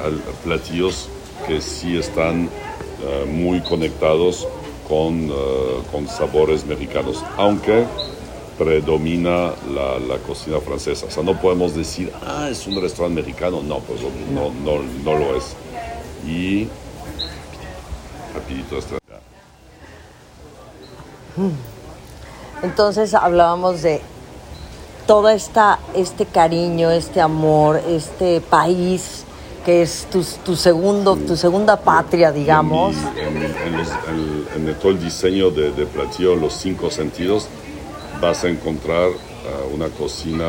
[0.45, 1.09] platillos
[1.47, 2.45] que sí están
[3.03, 4.47] eh, muy conectados
[4.89, 5.33] con, eh,
[5.91, 7.85] con sabores mexicanos, aunque
[8.59, 11.07] predomina la, la cocina francesa.
[11.07, 13.63] O sea, no podemos decir, ah, es un restaurante mexicano.
[13.63, 14.01] No, pues
[14.33, 15.57] no, no, no lo es.
[16.29, 16.69] Y
[18.53, 18.97] rapidito esta.
[22.63, 24.01] Entonces hablábamos de
[25.07, 29.25] todo esta, este cariño, este amor, este país
[29.65, 32.97] que es tu, tu segundo, tu segunda patria, digamos.
[33.17, 33.89] En, en- en los-
[34.57, 37.47] en- todo el diseño de, de platillo, los cinco sentidos,
[38.21, 40.47] vas a encontrar ah, una cocina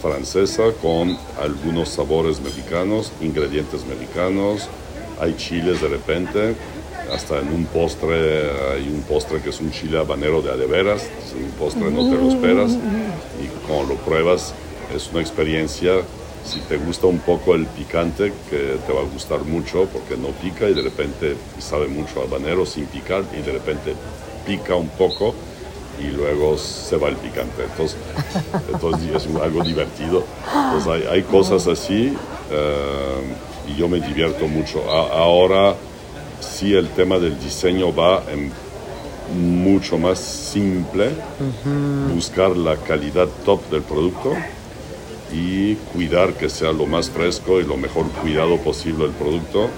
[0.00, 4.68] francesa con algunos sabores mexicanos, ingredientes mexicanos,
[5.20, 6.56] hay chiles de repente,
[7.12, 11.50] hasta en un postre hay un postre que es un chile habanero de adeveras, un
[11.52, 14.54] postre no te lo esperas y cuando lo pruebas
[14.94, 15.92] es una experiencia
[16.44, 20.28] si te gusta un poco el picante, que te va a gustar mucho porque no
[20.28, 23.94] pica y de repente sabe mucho a habanero sin picar y de repente
[24.46, 25.34] pica un poco
[26.00, 27.62] y luego se va el picante.
[27.62, 27.96] Entonces,
[28.72, 30.24] entonces es algo divertido.
[30.52, 32.12] Entonces hay, hay cosas así
[32.50, 34.82] eh, y yo me divierto mucho.
[34.90, 35.76] ahora
[36.42, 38.52] sí el tema del diseño va en
[39.34, 41.10] mucho más simple,
[42.14, 44.34] buscar la calidad top del producto
[45.32, 49.70] y cuidar que sea lo más fresco y lo mejor cuidado posible el producto.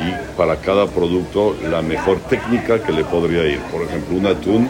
[0.00, 3.58] Y para cada producto la mejor técnica que le podría ir.
[3.72, 4.68] Por ejemplo, un atún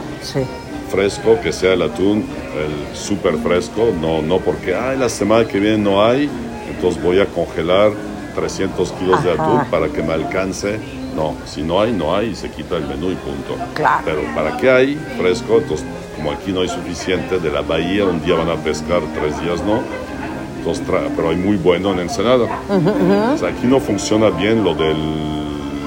[0.90, 2.24] fresco, que sea el atún
[2.56, 6.30] el súper fresco, no, no porque Ay, la semana que viene no hay,
[6.70, 7.92] entonces voy a congelar
[8.34, 10.78] 300 kilos de atún para que me alcance.
[11.18, 13.57] No, si no hay, no hay y se quita el menú y punto.
[13.74, 14.02] Claro.
[14.04, 15.59] Pero ¿para qué hay fresco?
[15.59, 19.40] Entonces, como aquí no hay suficiente de la bahía, un día van a pescar, tres
[19.42, 19.81] días no.
[20.59, 20.85] Entonces,
[21.16, 22.46] pero hay muy bueno en Ensenada.
[22.68, 24.96] aquí no funciona bien lo del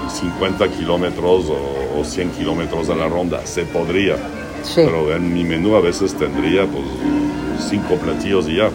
[0.10, 3.46] 50 kilómetros o, 100 kilómetros a la ronda.
[3.46, 4.18] Se podría.
[4.76, 6.84] Pero en mi menú a veces tendría pues
[7.70, 8.70] cinco platillos y ya.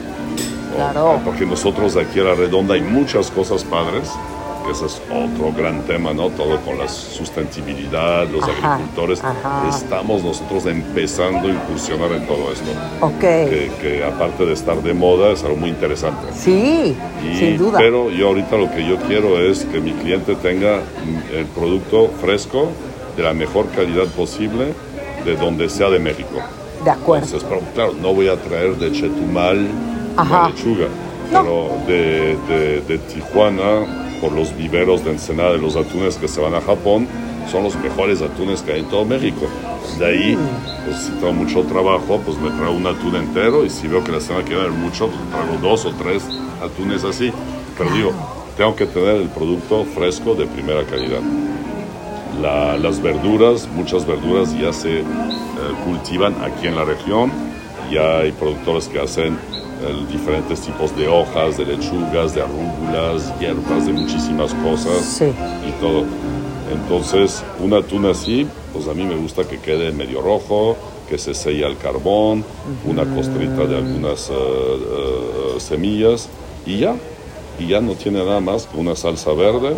[0.74, 1.20] Claro.
[1.22, 4.10] Porque nosotros aquí a la redonda hay muchas cosas padres,
[4.70, 6.30] ese es otro gran tema, ¿no?
[6.30, 9.22] Todo con la sustentabilidad, los agricultores.
[9.68, 12.70] Estamos nosotros empezando a incursionar en todo esto.
[13.00, 13.20] Ok.
[13.80, 16.32] Que, aparte de estar de moda, es algo muy interesante.
[16.34, 16.96] Sí,
[17.38, 17.78] sin duda.
[17.78, 20.80] Pero yo ahorita lo que yo quiero es que mi cliente tenga
[21.32, 22.68] el producto fresco,
[23.16, 24.74] de la mejor calidad posible,
[25.24, 26.40] de donde sea de México.
[26.84, 27.24] De acuerdo.
[27.24, 29.66] Entonces, pero, claro, no voy a traer de Chetumal
[30.16, 30.86] la lechuga.
[31.30, 32.36] Pero de,
[32.86, 37.06] de, Tijuana, por los viveros de Ensenada de los atunes que se van a Japón,
[37.48, 39.46] son los mejores atunes que hay en todo México.
[40.00, 40.38] De ahí,
[40.84, 44.10] pues si tengo mucho trabajo, pues me traigo un atún entero y si veo que
[44.10, 46.24] la semana que viene mucho, pues traigo dos o tres
[46.60, 47.32] atunes así.
[47.78, 48.12] Pero digo,
[48.56, 51.20] tengo que tener el producto fresco de primera calidad.
[52.42, 55.04] las verduras, muchas verduras ya se eh,
[55.84, 57.30] cultivan aquí en la región.
[57.92, 59.38] Ya hay productores que hacen
[60.08, 66.04] diferentes tipos de hojas, de lechugas, de arúgulas, hierbas, de muchísimas cosas y todo.
[66.72, 70.76] Entonces, un atún así, pues a mí me gusta que quede medio rojo,
[71.08, 72.44] que se sella al carbón,
[72.84, 76.28] una costrita de algunas eh, eh, semillas
[76.64, 76.96] y ya.
[77.58, 79.76] Y ya no tiene nada más que una salsa verde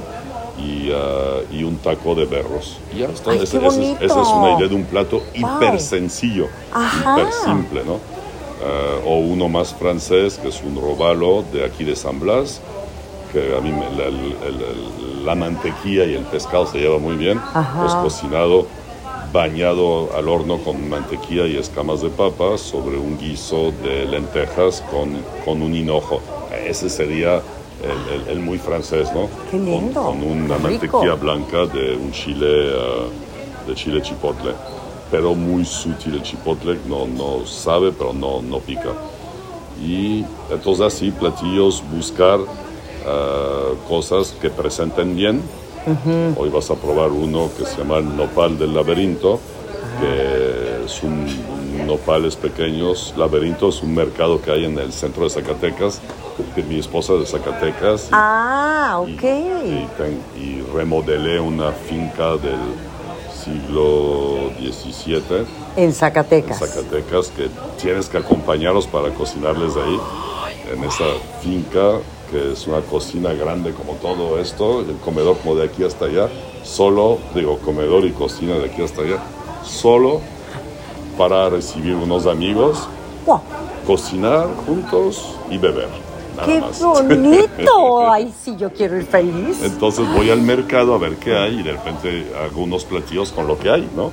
[0.58, 2.78] y, eh, un taco de berros.
[2.92, 3.34] Y ya está.
[3.34, 8.17] esa es una idea de un plato hiper sencillo, hiper simple, ¿no?
[8.60, 12.60] Eh, o uno más francés, que es un robalo de aquí de San Blas,
[13.32, 13.72] que a mí
[15.24, 17.38] la, mantequilla y el pescado se lleva muy bien,
[17.86, 18.66] es cocinado
[19.32, 25.22] bañado al horno con mantequilla y escamas de papa sobre un guiso de lentejas con,
[25.44, 26.20] con un hinojo.
[26.66, 27.42] Ese sería
[28.28, 29.28] el, muy francés, ¿no?
[29.92, 34.52] Con, una mantequilla blanca de un chile, uh, de chile chipotle
[35.10, 38.92] pero muy sutil el chipotle, no, no sabe, pero no, no pica.
[39.82, 42.38] Y entonces así, platillos, buscar
[43.06, 45.42] ah, cosas que presenten bien.
[46.36, 49.40] Hoy vas a probar uno que se llama el nopal del laberinto,
[49.98, 51.26] que es un
[51.86, 53.14] nopales pequeños.
[53.16, 56.02] Laberinto es un mercado que hay en el centro de Zacatecas,
[56.54, 58.08] que mi esposa es de Zacatecas.
[58.12, 59.24] Ah, ok.
[60.36, 62.60] y remodelé una finca del
[63.48, 65.46] siglo XVII.
[65.76, 66.60] En Zacatecas.
[66.60, 67.48] En Zacatecas, que
[67.80, 69.98] tienes que acompañarlos para cocinarles ahí,
[70.72, 71.04] en esa
[71.42, 76.06] finca, que es una cocina grande como todo esto, el comedor como de aquí hasta
[76.06, 76.28] allá,
[76.62, 79.18] solo, digo, comedor y cocina de aquí hasta allá,
[79.64, 80.20] solo
[81.16, 82.86] para recibir unos amigos,
[83.86, 86.07] cocinar juntos y beber.
[86.44, 88.10] ¡Qué bonito!
[88.10, 89.62] Ay, sí, yo quiero ir feliz.
[89.62, 93.46] Entonces voy al mercado a ver qué hay y de repente hago unos platillos con
[93.46, 94.10] lo que hay, ¿no?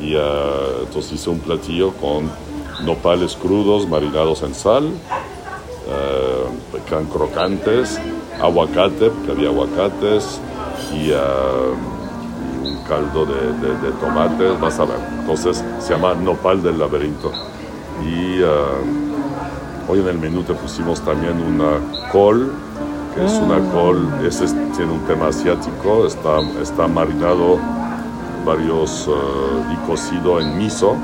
[0.00, 2.30] Y uh, entonces hice un platillo con
[2.84, 4.90] nopales crudos marinados en sal,
[5.86, 7.98] uh, crocantes,
[8.40, 10.40] aguacate, porque había aguacates,
[10.92, 14.98] y uh, un caldo de, de, de, tomates, vas a ver.
[15.20, 17.32] Entonces se llama nopal del laberinto.
[18.04, 19.03] Y uh,
[19.88, 21.78] Hoy en el menú te pusimos también una
[22.10, 22.50] col,
[23.14, 23.70] que es una mm.
[23.70, 27.58] col, ese tiene un tema asiático, está, está marinado
[28.46, 30.96] varios uh, y cocido en miso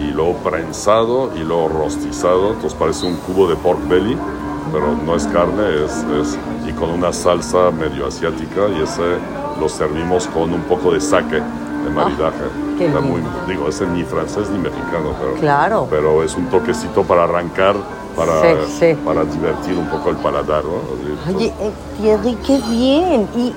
[0.00, 4.16] y luego prensado y luego rostizado, entonces parece un cubo de pork belly,
[4.72, 6.38] pero no es carne, es, es
[6.68, 9.18] y con una salsa medio asiática y ese
[9.60, 12.44] lo servimos con un poco de sake, de maridaje.
[12.78, 15.86] qué Está muy, digo, ese ni francés ni mexicano, pero, Claro.
[15.90, 17.76] pero es un toquecito para arrancar,
[18.16, 18.94] para, Sí, sí.
[19.04, 20.62] para divertir un poco el paladar.
[20.64, 21.34] ¿no?
[21.36, 23.28] Oye, eh, Thierry, qué bien.
[23.36, 23.52] ¿Y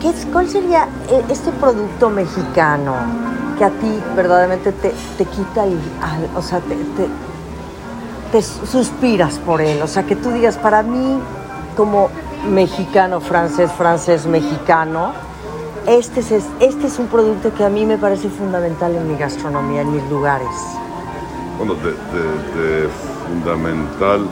[0.00, 2.94] qué cuál sería eh, este producto mexicano
[3.58, 5.78] que a ti verdaderamente te, te quita el...
[6.00, 7.08] al- o sea, te, te-
[8.32, 9.80] te suspiras por él?
[9.82, 11.18] O sea, que tú digas, para mí,
[11.76, 12.08] como
[12.50, 15.12] mexicano, francés, francés, mexicano,
[15.86, 19.82] este es, este es un producto que a mí me parece fundamental en mi gastronomía,
[19.82, 20.48] en mis lugares.
[21.58, 22.88] Bueno, de, de- de
[23.28, 24.26] fundamental,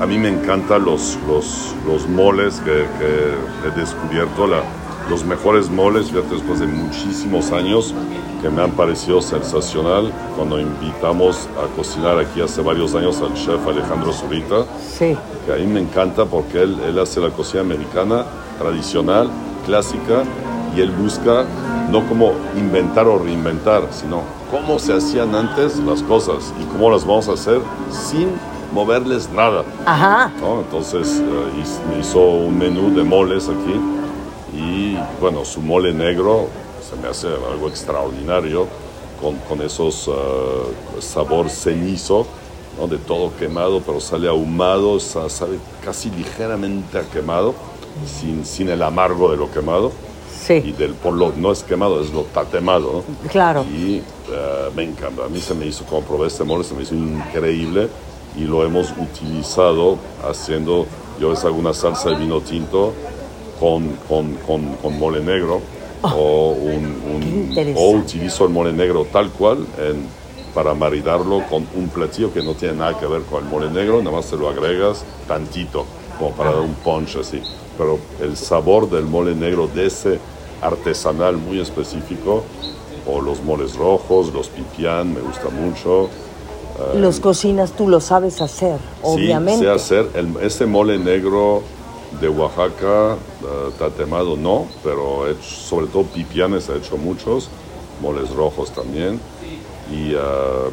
[0.00, 4.62] a mí me encantan los, los, los moles que, que he descubierto, la-
[5.08, 7.92] los mejores moles, después de muchísimos años,
[8.40, 10.12] que me han parecido sensacional.
[10.36, 14.64] Cuando invitamos a cocinar aquí hace varios años al chef Alejandro Zurita,
[14.96, 15.16] Sí.
[15.46, 18.24] que a mí me encanta porque él, él hace la cocina americana
[18.60, 19.28] tradicional,
[19.66, 20.22] clásica,
[20.76, 21.44] y él busca
[21.90, 27.04] no como inventar o reinventar, sino cómo se hacían antes las cosas y cómo las
[27.06, 27.60] vamos a hacer
[27.90, 28.28] sin
[28.72, 29.64] moverles nada.
[29.86, 30.30] Ajá.
[30.40, 30.60] ¿no?
[30.60, 31.20] Entonces
[31.58, 33.80] hiz- hizo un menú de moles aquí
[34.56, 36.46] y bueno, su mole negro
[36.88, 38.66] se me hace algo extraordinario
[39.20, 42.26] con, con esos eh, sabor cenizo,
[42.78, 42.86] ¿no?
[42.86, 47.54] de todo quemado, pero sale ahumado, sa- sabe casi ligeramente a quemado,
[48.06, 49.92] sin, sin el amargo de lo quemado.
[50.58, 50.72] Y Sí.
[50.72, 53.04] del por lo no es quemado, es lo tatemado.
[53.22, 53.28] ¿no?
[53.30, 53.64] Claro.
[53.64, 54.02] Y eh,
[54.74, 55.24] me encanta.
[55.24, 57.88] A mí se me hizo, como probé este mole, se me hizo increíble
[58.36, 59.98] y lo hemos utilizado
[60.28, 60.86] haciendo,
[61.20, 62.92] yo les hago una salsa de vino tinto
[63.58, 65.60] con, con, con, con mole negro
[66.02, 70.20] o, un, un- o utilizo el mole negro tal cual en-
[70.54, 73.98] para maridarlo con un platillo que no tiene nada que ver con el mole negro,
[74.02, 75.84] nada más te lo agregas tantito,
[76.18, 77.40] como para dar un punch así.
[77.78, 80.18] Pero el sabor del mole negro de ese
[80.62, 82.42] artesanal muy específico,
[83.06, 86.08] o los moles rojos, los pipián, me gusta mucho.
[86.94, 89.58] Los cocinas, tú lo sabes hacer, obviamente.
[89.58, 91.62] Sí, sé hacer el- ese mole negro
[92.20, 97.48] de Oaxaca, eh, tatemado no, pero he hecho- sobre todo pipianes he hecho muchos,
[98.00, 99.20] moles rojos también.
[99.90, 100.18] Y eh,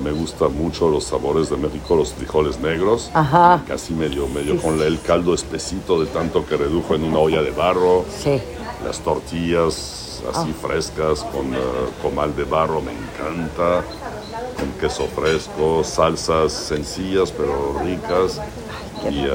[0.03, 3.63] me gustan mucho los sabores de México, los frijoles negros, Ajá.
[3.67, 7.51] casi medio, medio con el caldo espesito de tanto que redujo en una olla de
[7.51, 8.39] barro, Sí.
[8.85, 10.67] las tortillas así Ah.
[10.67, 11.57] frescas con eh,
[12.01, 13.83] comal de barro, me encanta,
[14.59, 18.39] con queso fresco, salsas sencillas pero ricas.
[19.09, 19.29] Y eh,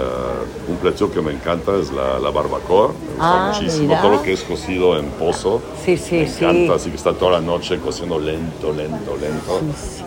[0.68, 3.88] un platillo que me encanta es la, la barbacoa, me gusta Ah, muchísimo.
[3.88, 4.02] mira.
[4.02, 6.44] Todo lo que es cocido en pozo, Sí, sí, me sí.
[6.44, 9.60] encanta, así que está toda la noche cociendo lento, lento, lento.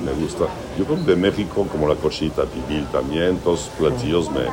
[0.04, 0.46] Me gusta.
[0.78, 4.44] Yo creo que de México, como la cochita pibil también, todos los platillos me,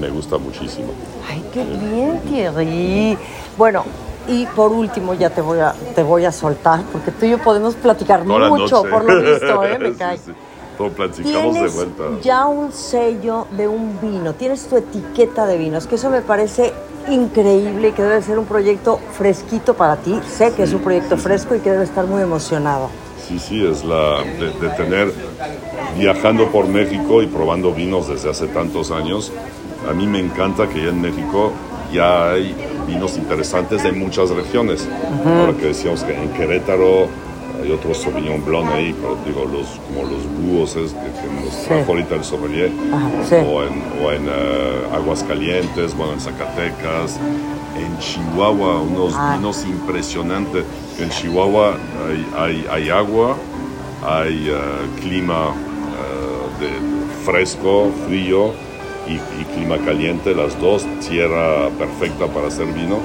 [0.00, 0.88] me gustan muchísimo.
[1.28, 3.16] Ay, qué bien, Thierry.
[3.56, 3.84] Bueno,
[4.26, 7.38] y por último ya te voy a, te voy a soltar, porque tú y yo
[7.38, 9.78] podemos platicar Toda mucho, por lo visto, ¿eh?
[9.80, 10.16] Me Sí, cae.
[10.18, 10.32] sí.
[10.78, 12.04] Todo platicamos de vuelta.
[12.22, 16.72] ya un sello de un vino, tienes tu etiqueta de vinos, que eso me parece
[17.10, 20.18] increíble y que debe ser un proyecto fresquito para ti.
[20.26, 22.88] Sé que es un proyecto fresco y que debe estar muy emocionado.
[23.26, 25.12] Sí, sí, es la de, de tener
[25.98, 29.32] viajando por México y probando vinos desde hace tantos años.
[29.88, 31.52] A mí me encanta que ya en México
[31.92, 32.54] ya hay
[32.86, 34.86] vinos interesantes en muchas regiones.
[35.24, 37.08] Ahora que decíamos que en Querétaro
[37.62, 41.64] hay otro Sauvignon Blanc ahí, pero digo, los, como los búhos es, que, que nos
[41.64, 43.34] trajo ahorita el sommelier, Ajá, sí.
[43.34, 47.18] o en, o en eh, Aguascalientes, bueno, en Zacatecas,
[47.76, 49.34] en Chihuahua, unos Ah.
[49.36, 50.64] vinos impresionantes.
[51.00, 51.76] En Chihuahua
[52.08, 53.36] hay, hay, hay agua,
[54.06, 56.70] hay eh, clima eh, de
[57.24, 58.52] fresco, frío
[59.06, 62.98] y, y clima caliente, las dos, tierra perfecta para hacer vino.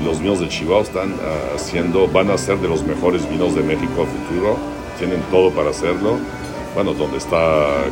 [0.00, 1.14] Y los vinos de Chihuahua están eh,
[1.56, 4.56] haciendo, van a ser de los mejores vinos de México a futuro.
[4.98, 6.16] Tienen todo para hacerlo.
[6.74, 7.84] Bueno, donde está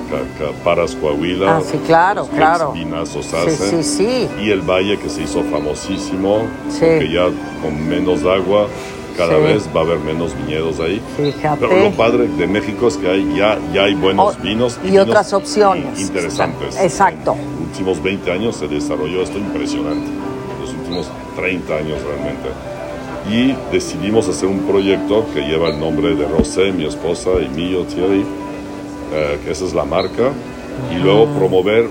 [0.64, 1.58] Paras Coahuila.
[1.58, 2.72] Ah, sí, claro, claro.
[2.72, 3.82] vinazos Sí, hacen.
[3.82, 4.28] sí, sí.
[4.42, 6.80] Y el valle que se hizo famosísimo, Sí.
[6.80, 7.26] que ya
[7.62, 8.68] con menos agua
[9.18, 9.42] cada Sí.
[9.42, 10.98] vez va a haber menos viñedos ahí.
[11.18, 11.58] Fíjate.
[11.66, 15.08] Pero lo padre de México es que hay, ya, ya hay buenos vinos y vinos
[15.08, 16.00] otras opciones.
[16.00, 16.78] interesantes.
[16.80, 17.32] Exacto.
[17.34, 20.08] En los últimos 20 años se desarrolló esto impresionante.
[20.58, 21.06] Los últimos
[21.40, 22.48] 30 años realmente.
[23.30, 27.84] Y decidimos hacer un proyecto que lleva el nombre de Rosé, mi esposa, y mío,
[27.84, 28.24] Thierry,
[29.14, 30.30] eh, que esa es la marca,
[30.94, 31.88] y luego promover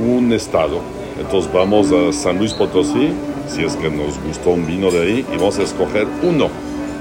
[0.00, 0.80] un estado.
[1.20, 3.10] Entonces vamos a San Luis Potosí,
[3.48, 6.48] si es que nos gustó un vino de ahí, y vamos a escoger uno.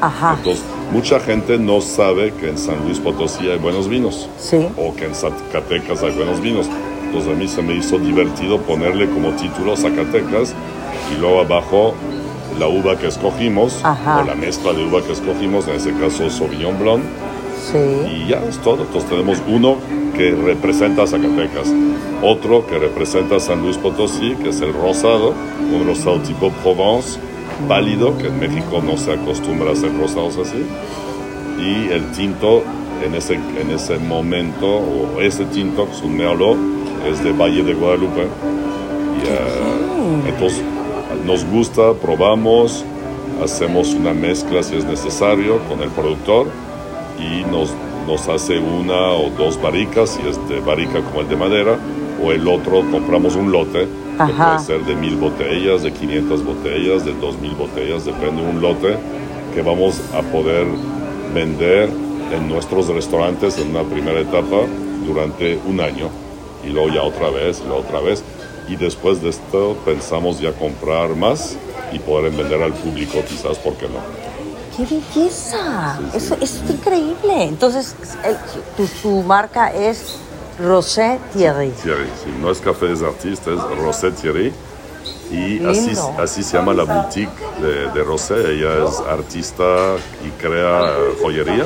[0.02, 0.36] Ajá.
[0.38, 4.68] Entonces, mucha gente no sabe que en San Luis Potosí hay buenos vinos Sí.
[4.78, 6.68] o que en Zacatecas hay buenos vinos.
[7.06, 10.54] Entonces a mí se me hizo divertido ponerle como título Zacatecas
[11.16, 11.94] y luego abajo
[12.60, 14.22] la uva que escogimos, Ajá.
[14.22, 17.02] o la mezcla de uva que escogimos, en ese caso Sauvignon Blanc,
[17.72, 17.78] Sí.
[17.78, 18.84] y ya es todo.
[18.84, 19.76] Entonces tenemos uno
[20.16, 21.68] que representa Zacatecas,
[22.24, 25.34] otro que representa San Luis Potosí, que es el rosado,
[25.72, 27.20] un rosado tipo Provence,
[27.68, 30.66] pálido, que en México no se acostumbra a hacer rosados así,
[31.60, 32.64] y el tinto
[33.06, 35.88] en ese, en ese momento, o ese tinto,
[37.04, 38.22] que es de Valle de Guadalupe.
[38.24, 40.64] Y, eh, entonces
[41.28, 42.86] nos gusta, probamos,
[43.44, 46.48] hacemos una mezcla si es necesario con el productor
[47.20, 47.74] y nos,
[48.08, 51.78] nos hace una o dos barricas, si es de barrica como el de madera,
[52.24, 54.56] o el otro compramos un lote, que Ajá.
[54.56, 58.96] puede ser de mil botellas, de 500 botellas, de 2000 botellas, depende un lote
[59.54, 60.66] que vamos a poder
[61.36, 61.90] vender
[62.34, 64.62] en nuestros restaurantes en una primera etapa
[65.06, 66.10] durante un año
[66.66, 68.24] y luego ya otra vez, y luego otra vez.
[68.68, 71.56] Y después de esto pensamos ya comprar más
[71.92, 74.00] y poder vender al público quizás, ¿por qué no?
[74.76, 76.00] ¡Qué belleza!
[76.14, 77.44] Eso, eso es increíble.
[77.44, 78.38] Entonces, el-
[78.76, 80.16] tu, tu marca es
[80.60, 81.70] Rosé Thierry.
[81.82, 84.54] Thierry, sí, no es Café des Artistes, es Rosé Thierry.
[85.30, 87.30] Y así, así se llama la boutique
[87.62, 88.36] de, de Rosé.
[88.54, 89.64] Ella es artista
[90.26, 91.66] y crea joyería.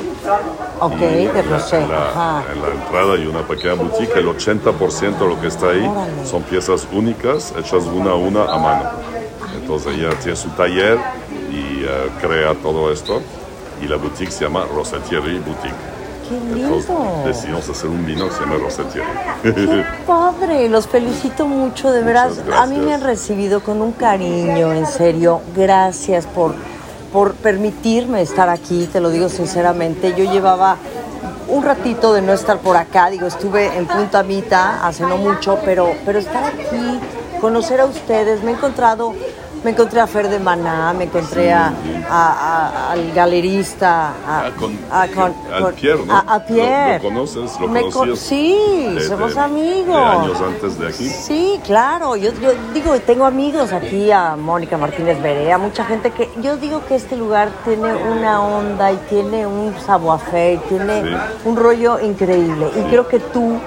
[0.79, 1.77] Ok, Y de en la- Rosé.
[1.81, 2.43] En la, Ajá.
[2.53, 4.15] en la entrada hay una pequeña boutique.
[4.17, 5.87] El 80% de lo que está ahí
[6.25, 8.89] son piezas únicas, hechas una a una a mano.
[9.61, 10.97] Entonces ella tiene su taller
[11.51, 13.21] y eh, crea todo esto.
[13.81, 15.73] Y la boutique se llama Rosé Thierry Boutique.
[16.31, 17.23] ¡Qué lindo!
[17.25, 18.55] decidimos hacer un vino que se llama
[18.91, 19.55] Thierry.
[19.55, 20.69] ¡Qué padre!
[20.69, 22.01] Los felicito mucho, de.
[22.03, 25.41] Muchas A mí me han recibido con un cariño, en serio.
[25.53, 26.55] Gracias por,
[27.11, 30.13] por permitirme estar aquí, te lo digo sinceramente.
[30.15, 30.77] Yo llevaba
[31.49, 35.59] un ratito de no estar por acá, digo, estuve en Punta Mita hace no mucho,
[35.65, 36.99] pero, pero estar aquí,
[37.41, 39.13] conocer a ustedes, me he encontrado...
[39.63, 41.71] Me encontré a Fer de Maná, me encontré a,
[42.09, 42.33] a-
[42.89, 46.13] a- al galerista, a, Ah, con- a- con- Pierre, ¿no?
[46.15, 47.03] a- a ¿Lo- Pierre.
[47.03, 48.19] lo conoces?
[48.19, 49.95] Sí, De- somos de- amigos.
[49.95, 51.07] de años antes de aquí.
[51.07, 52.15] Sí, claro.
[52.15, 56.27] Yo, yo digo, tengo amigos aquí, a Mónica Martínez Berea, mucha gente que.
[56.41, 61.15] Yo digo que este lugar tiene una onda y tiene un savoir-faire, y tiene Sí.
[61.45, 62.71] un rollo increíble.
[62.75, 63.59] Y creo que tú,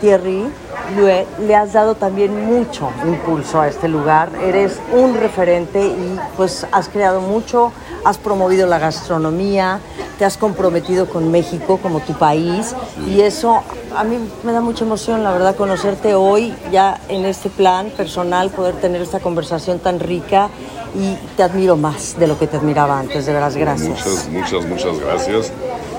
[0.00, 0.48] Thierry,
[0.96, 4.30] le, le has dado también mucho impulso a este lugar.
[4.42, 7.72] Eres un referente y pues has creado mucho,
[8.04, 9.80] has promovido la gastronomía,
[10.18, 12.74] te has comprometido con México como tu país
[13.06, 13.62] y eso
[13.96, 18.50] a mí me da mucha emoción, la verdad, conocerte hoy ya en este plan personal,
[18.50, 20.48] poder tener esta conversación tan rica
[20.94, 23.88] y te admiro más de lo que te admiraba antes, de veras, gracias.
[23.88, 25.52] Muchas, muchas, muchas gracias.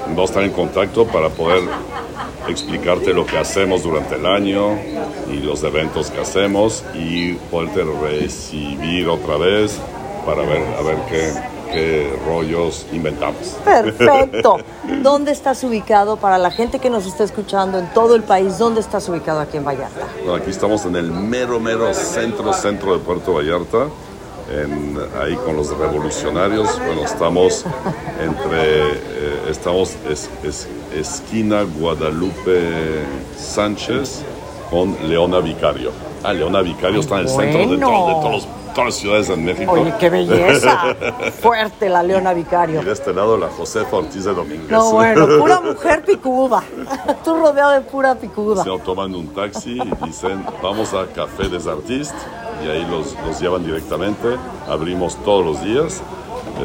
[0.07, 1.63] Vamos a estar en contacto para poder
[2.47, 4.77] explicarte lo que hacemos durante el año
[5.31, 9.79] y los eventos que hacemos y poderte recibir otra vez
[10.25, 11.31] para ver a ver qué,
[11.71, 13.57] qué rollos inventamos.
[13.65, 14.57] Perfecto.
[15.01, 18.57] ¿Dónde estás ubicado para la gente que nos está escuchando en todo el país?
[18.57, 20.07] ¿Dónde estás ubicado aquí en Vallarta?
[20.35, 23.87] Aquí estamos en el mero, mero centro, centro de Puerto Vallarta,
[25.21, 26.67] ahí con los revolucionarios.
[26.85, 27.65] Bueno, estamos
[28.21, 28.93] entre, eh,
[29.49, 33.03] estamos es- es- esquina Guadalupe
[33.37, 34.21] Sánchez
[34.69, 35.91] con Leona Vicario.
[36.23, 39.29] Ah, Leona Vicario está en el centro de, todo- de todos los- todas las ciudades
[39.29, 39.71] en México.
[39.71, 40.95] Oye, qué belleza.
[41.41, 42.81] Fuerte la Leona Vicario.
[42.81, 44.69] Y de este lado la Josefa Ortiz de Domínguez.
[44.69, 46.63] No, bueno, pura mujer picuda.
[47.23, 48.63] Tú rodeado de pura picuda.
[48.63, 52.13] Se toman un taxi y dicen, vamos a Café des Artistes,
[52.65, 54.27] y ahí los, los llevan directamente.
[54.67, 56.01] Abrimos todos los días.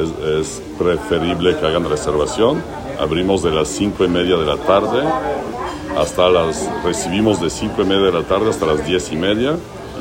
[0.01, 2.63] Es, es preferible que hagan reservación.
[2.99, 5.03] Abrimos de las 5 y media de la tarde
[5.97, 6.69] hasta las...
[6.83, 9.55] Recibimos de 5 y media de la tarde hasta las 10 y media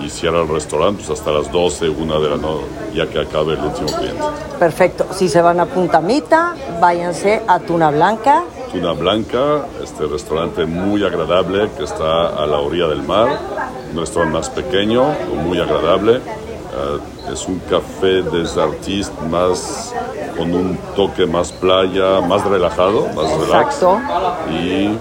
[0.04, 2.64] y cierra el restaurante pues, hasta las 12, 1 de la noche,
[2.94, 4.22] ya que acabe el último cliente.
[4.58, 5.06] Perfecto.
[5.12, 8.44] Si se van a Punta Mita, váyanse a Tuna Blanca.
[8.72, 13.28] Tuna Blanca, este restaurante muy agradable que está a la orilla del mar,
[13.92, 15.04] un restaurante más pequeño,
[15.44, 16.16] muy agradable.
[16.16, 19.92] Eh, es un café des artistes más
[20.36, 23.74] con un toque más playa, más relajado, más relax.
[23.74, 24.00] Exacto.
[24.50, 24.96] Y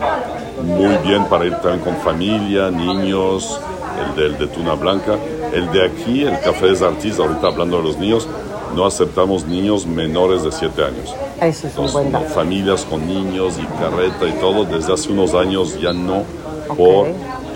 [0.64, 3.60] muy bien para ir también con familia, niños,
[4.06, 5.18] el del de Tuna Blanca.
[5.54, 8.28] El de aquí, el café des artistes, ahorita hablando de los niños,
[8.76, 11.16] no aceptamos niños menores de 7 años.
[11.42, 12.26] Ese es no, dato.
[12.34, 16.24] familias con niños y carreta y todo, desde hace unos años ya no,
[16.76, 17.08] por,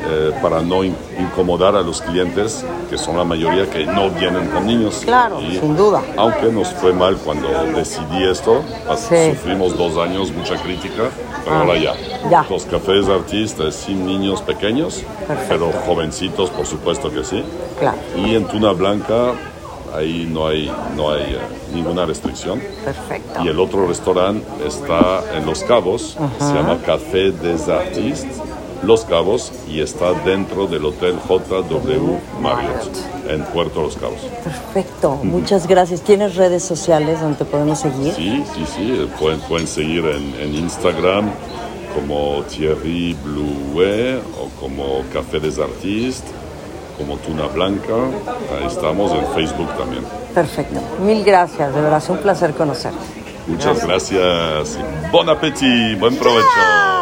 [0.03, 4.47] eh, para no in- incomodar a los clientes, que son la mayoría que no vienen
[4.47, 5.01] con niños.
[5.05, 6.01] Claro, sin duda.
[6.17, 8.61] Aunque nos fue mal cuando decidí esto,
[8.97, 9.15] Sí.
[9.15, 11.03] Ah, sufrimos dos años, mucha crítica,
[11.43, 11.93] pero ahora ya.
[12.29, 12.45] ya.
[12.49, 15.45] Los cafés de artistas sin niños pequeños, Perfecto.
[15.49, 17.43] pero jovencitos, por supuesto que sí.
[17.79, 17.97] Claro.
[18.17, 19.33] Y en Tuna Blanca
[19.95, 21.37] ahí no hay, no hay eh,
[21.73, 22.61] ninguna restricción.
[22.85, 23.43] Perfecto.
[23.43, 28.37] Y el otro restaurante está en Los Cabos, se llama Café des Artistes,
[28.83, 32.97] Los Cabos, y está dentro del Hotel JW Marriott,
[33.29, 34.19] en Puerto Los Cabos.
[34.43, 36.01] Perfecto, muchas gracias.
[36.01, 38.13] ¿Tienes redes sociales donde te podemos seguir?
[38.13, 41.29] Sí, sí, sí, pueden, pueden seguir en, en Instagram
[41.93, 46.23] como Thierry Blouet o como Café des Artistes,
[46.97, 47.93] como Tuna Blanca.
[48.57, 50.03] Ahí estamos en Facebook también.
[50.33, 52.97] Perfecto, mil gracias, de verdad, es un placer conocerte.
[53.47, 54.77] Muchas gracias.
[54.77, 57.00] y Bon appétit, buen provecho.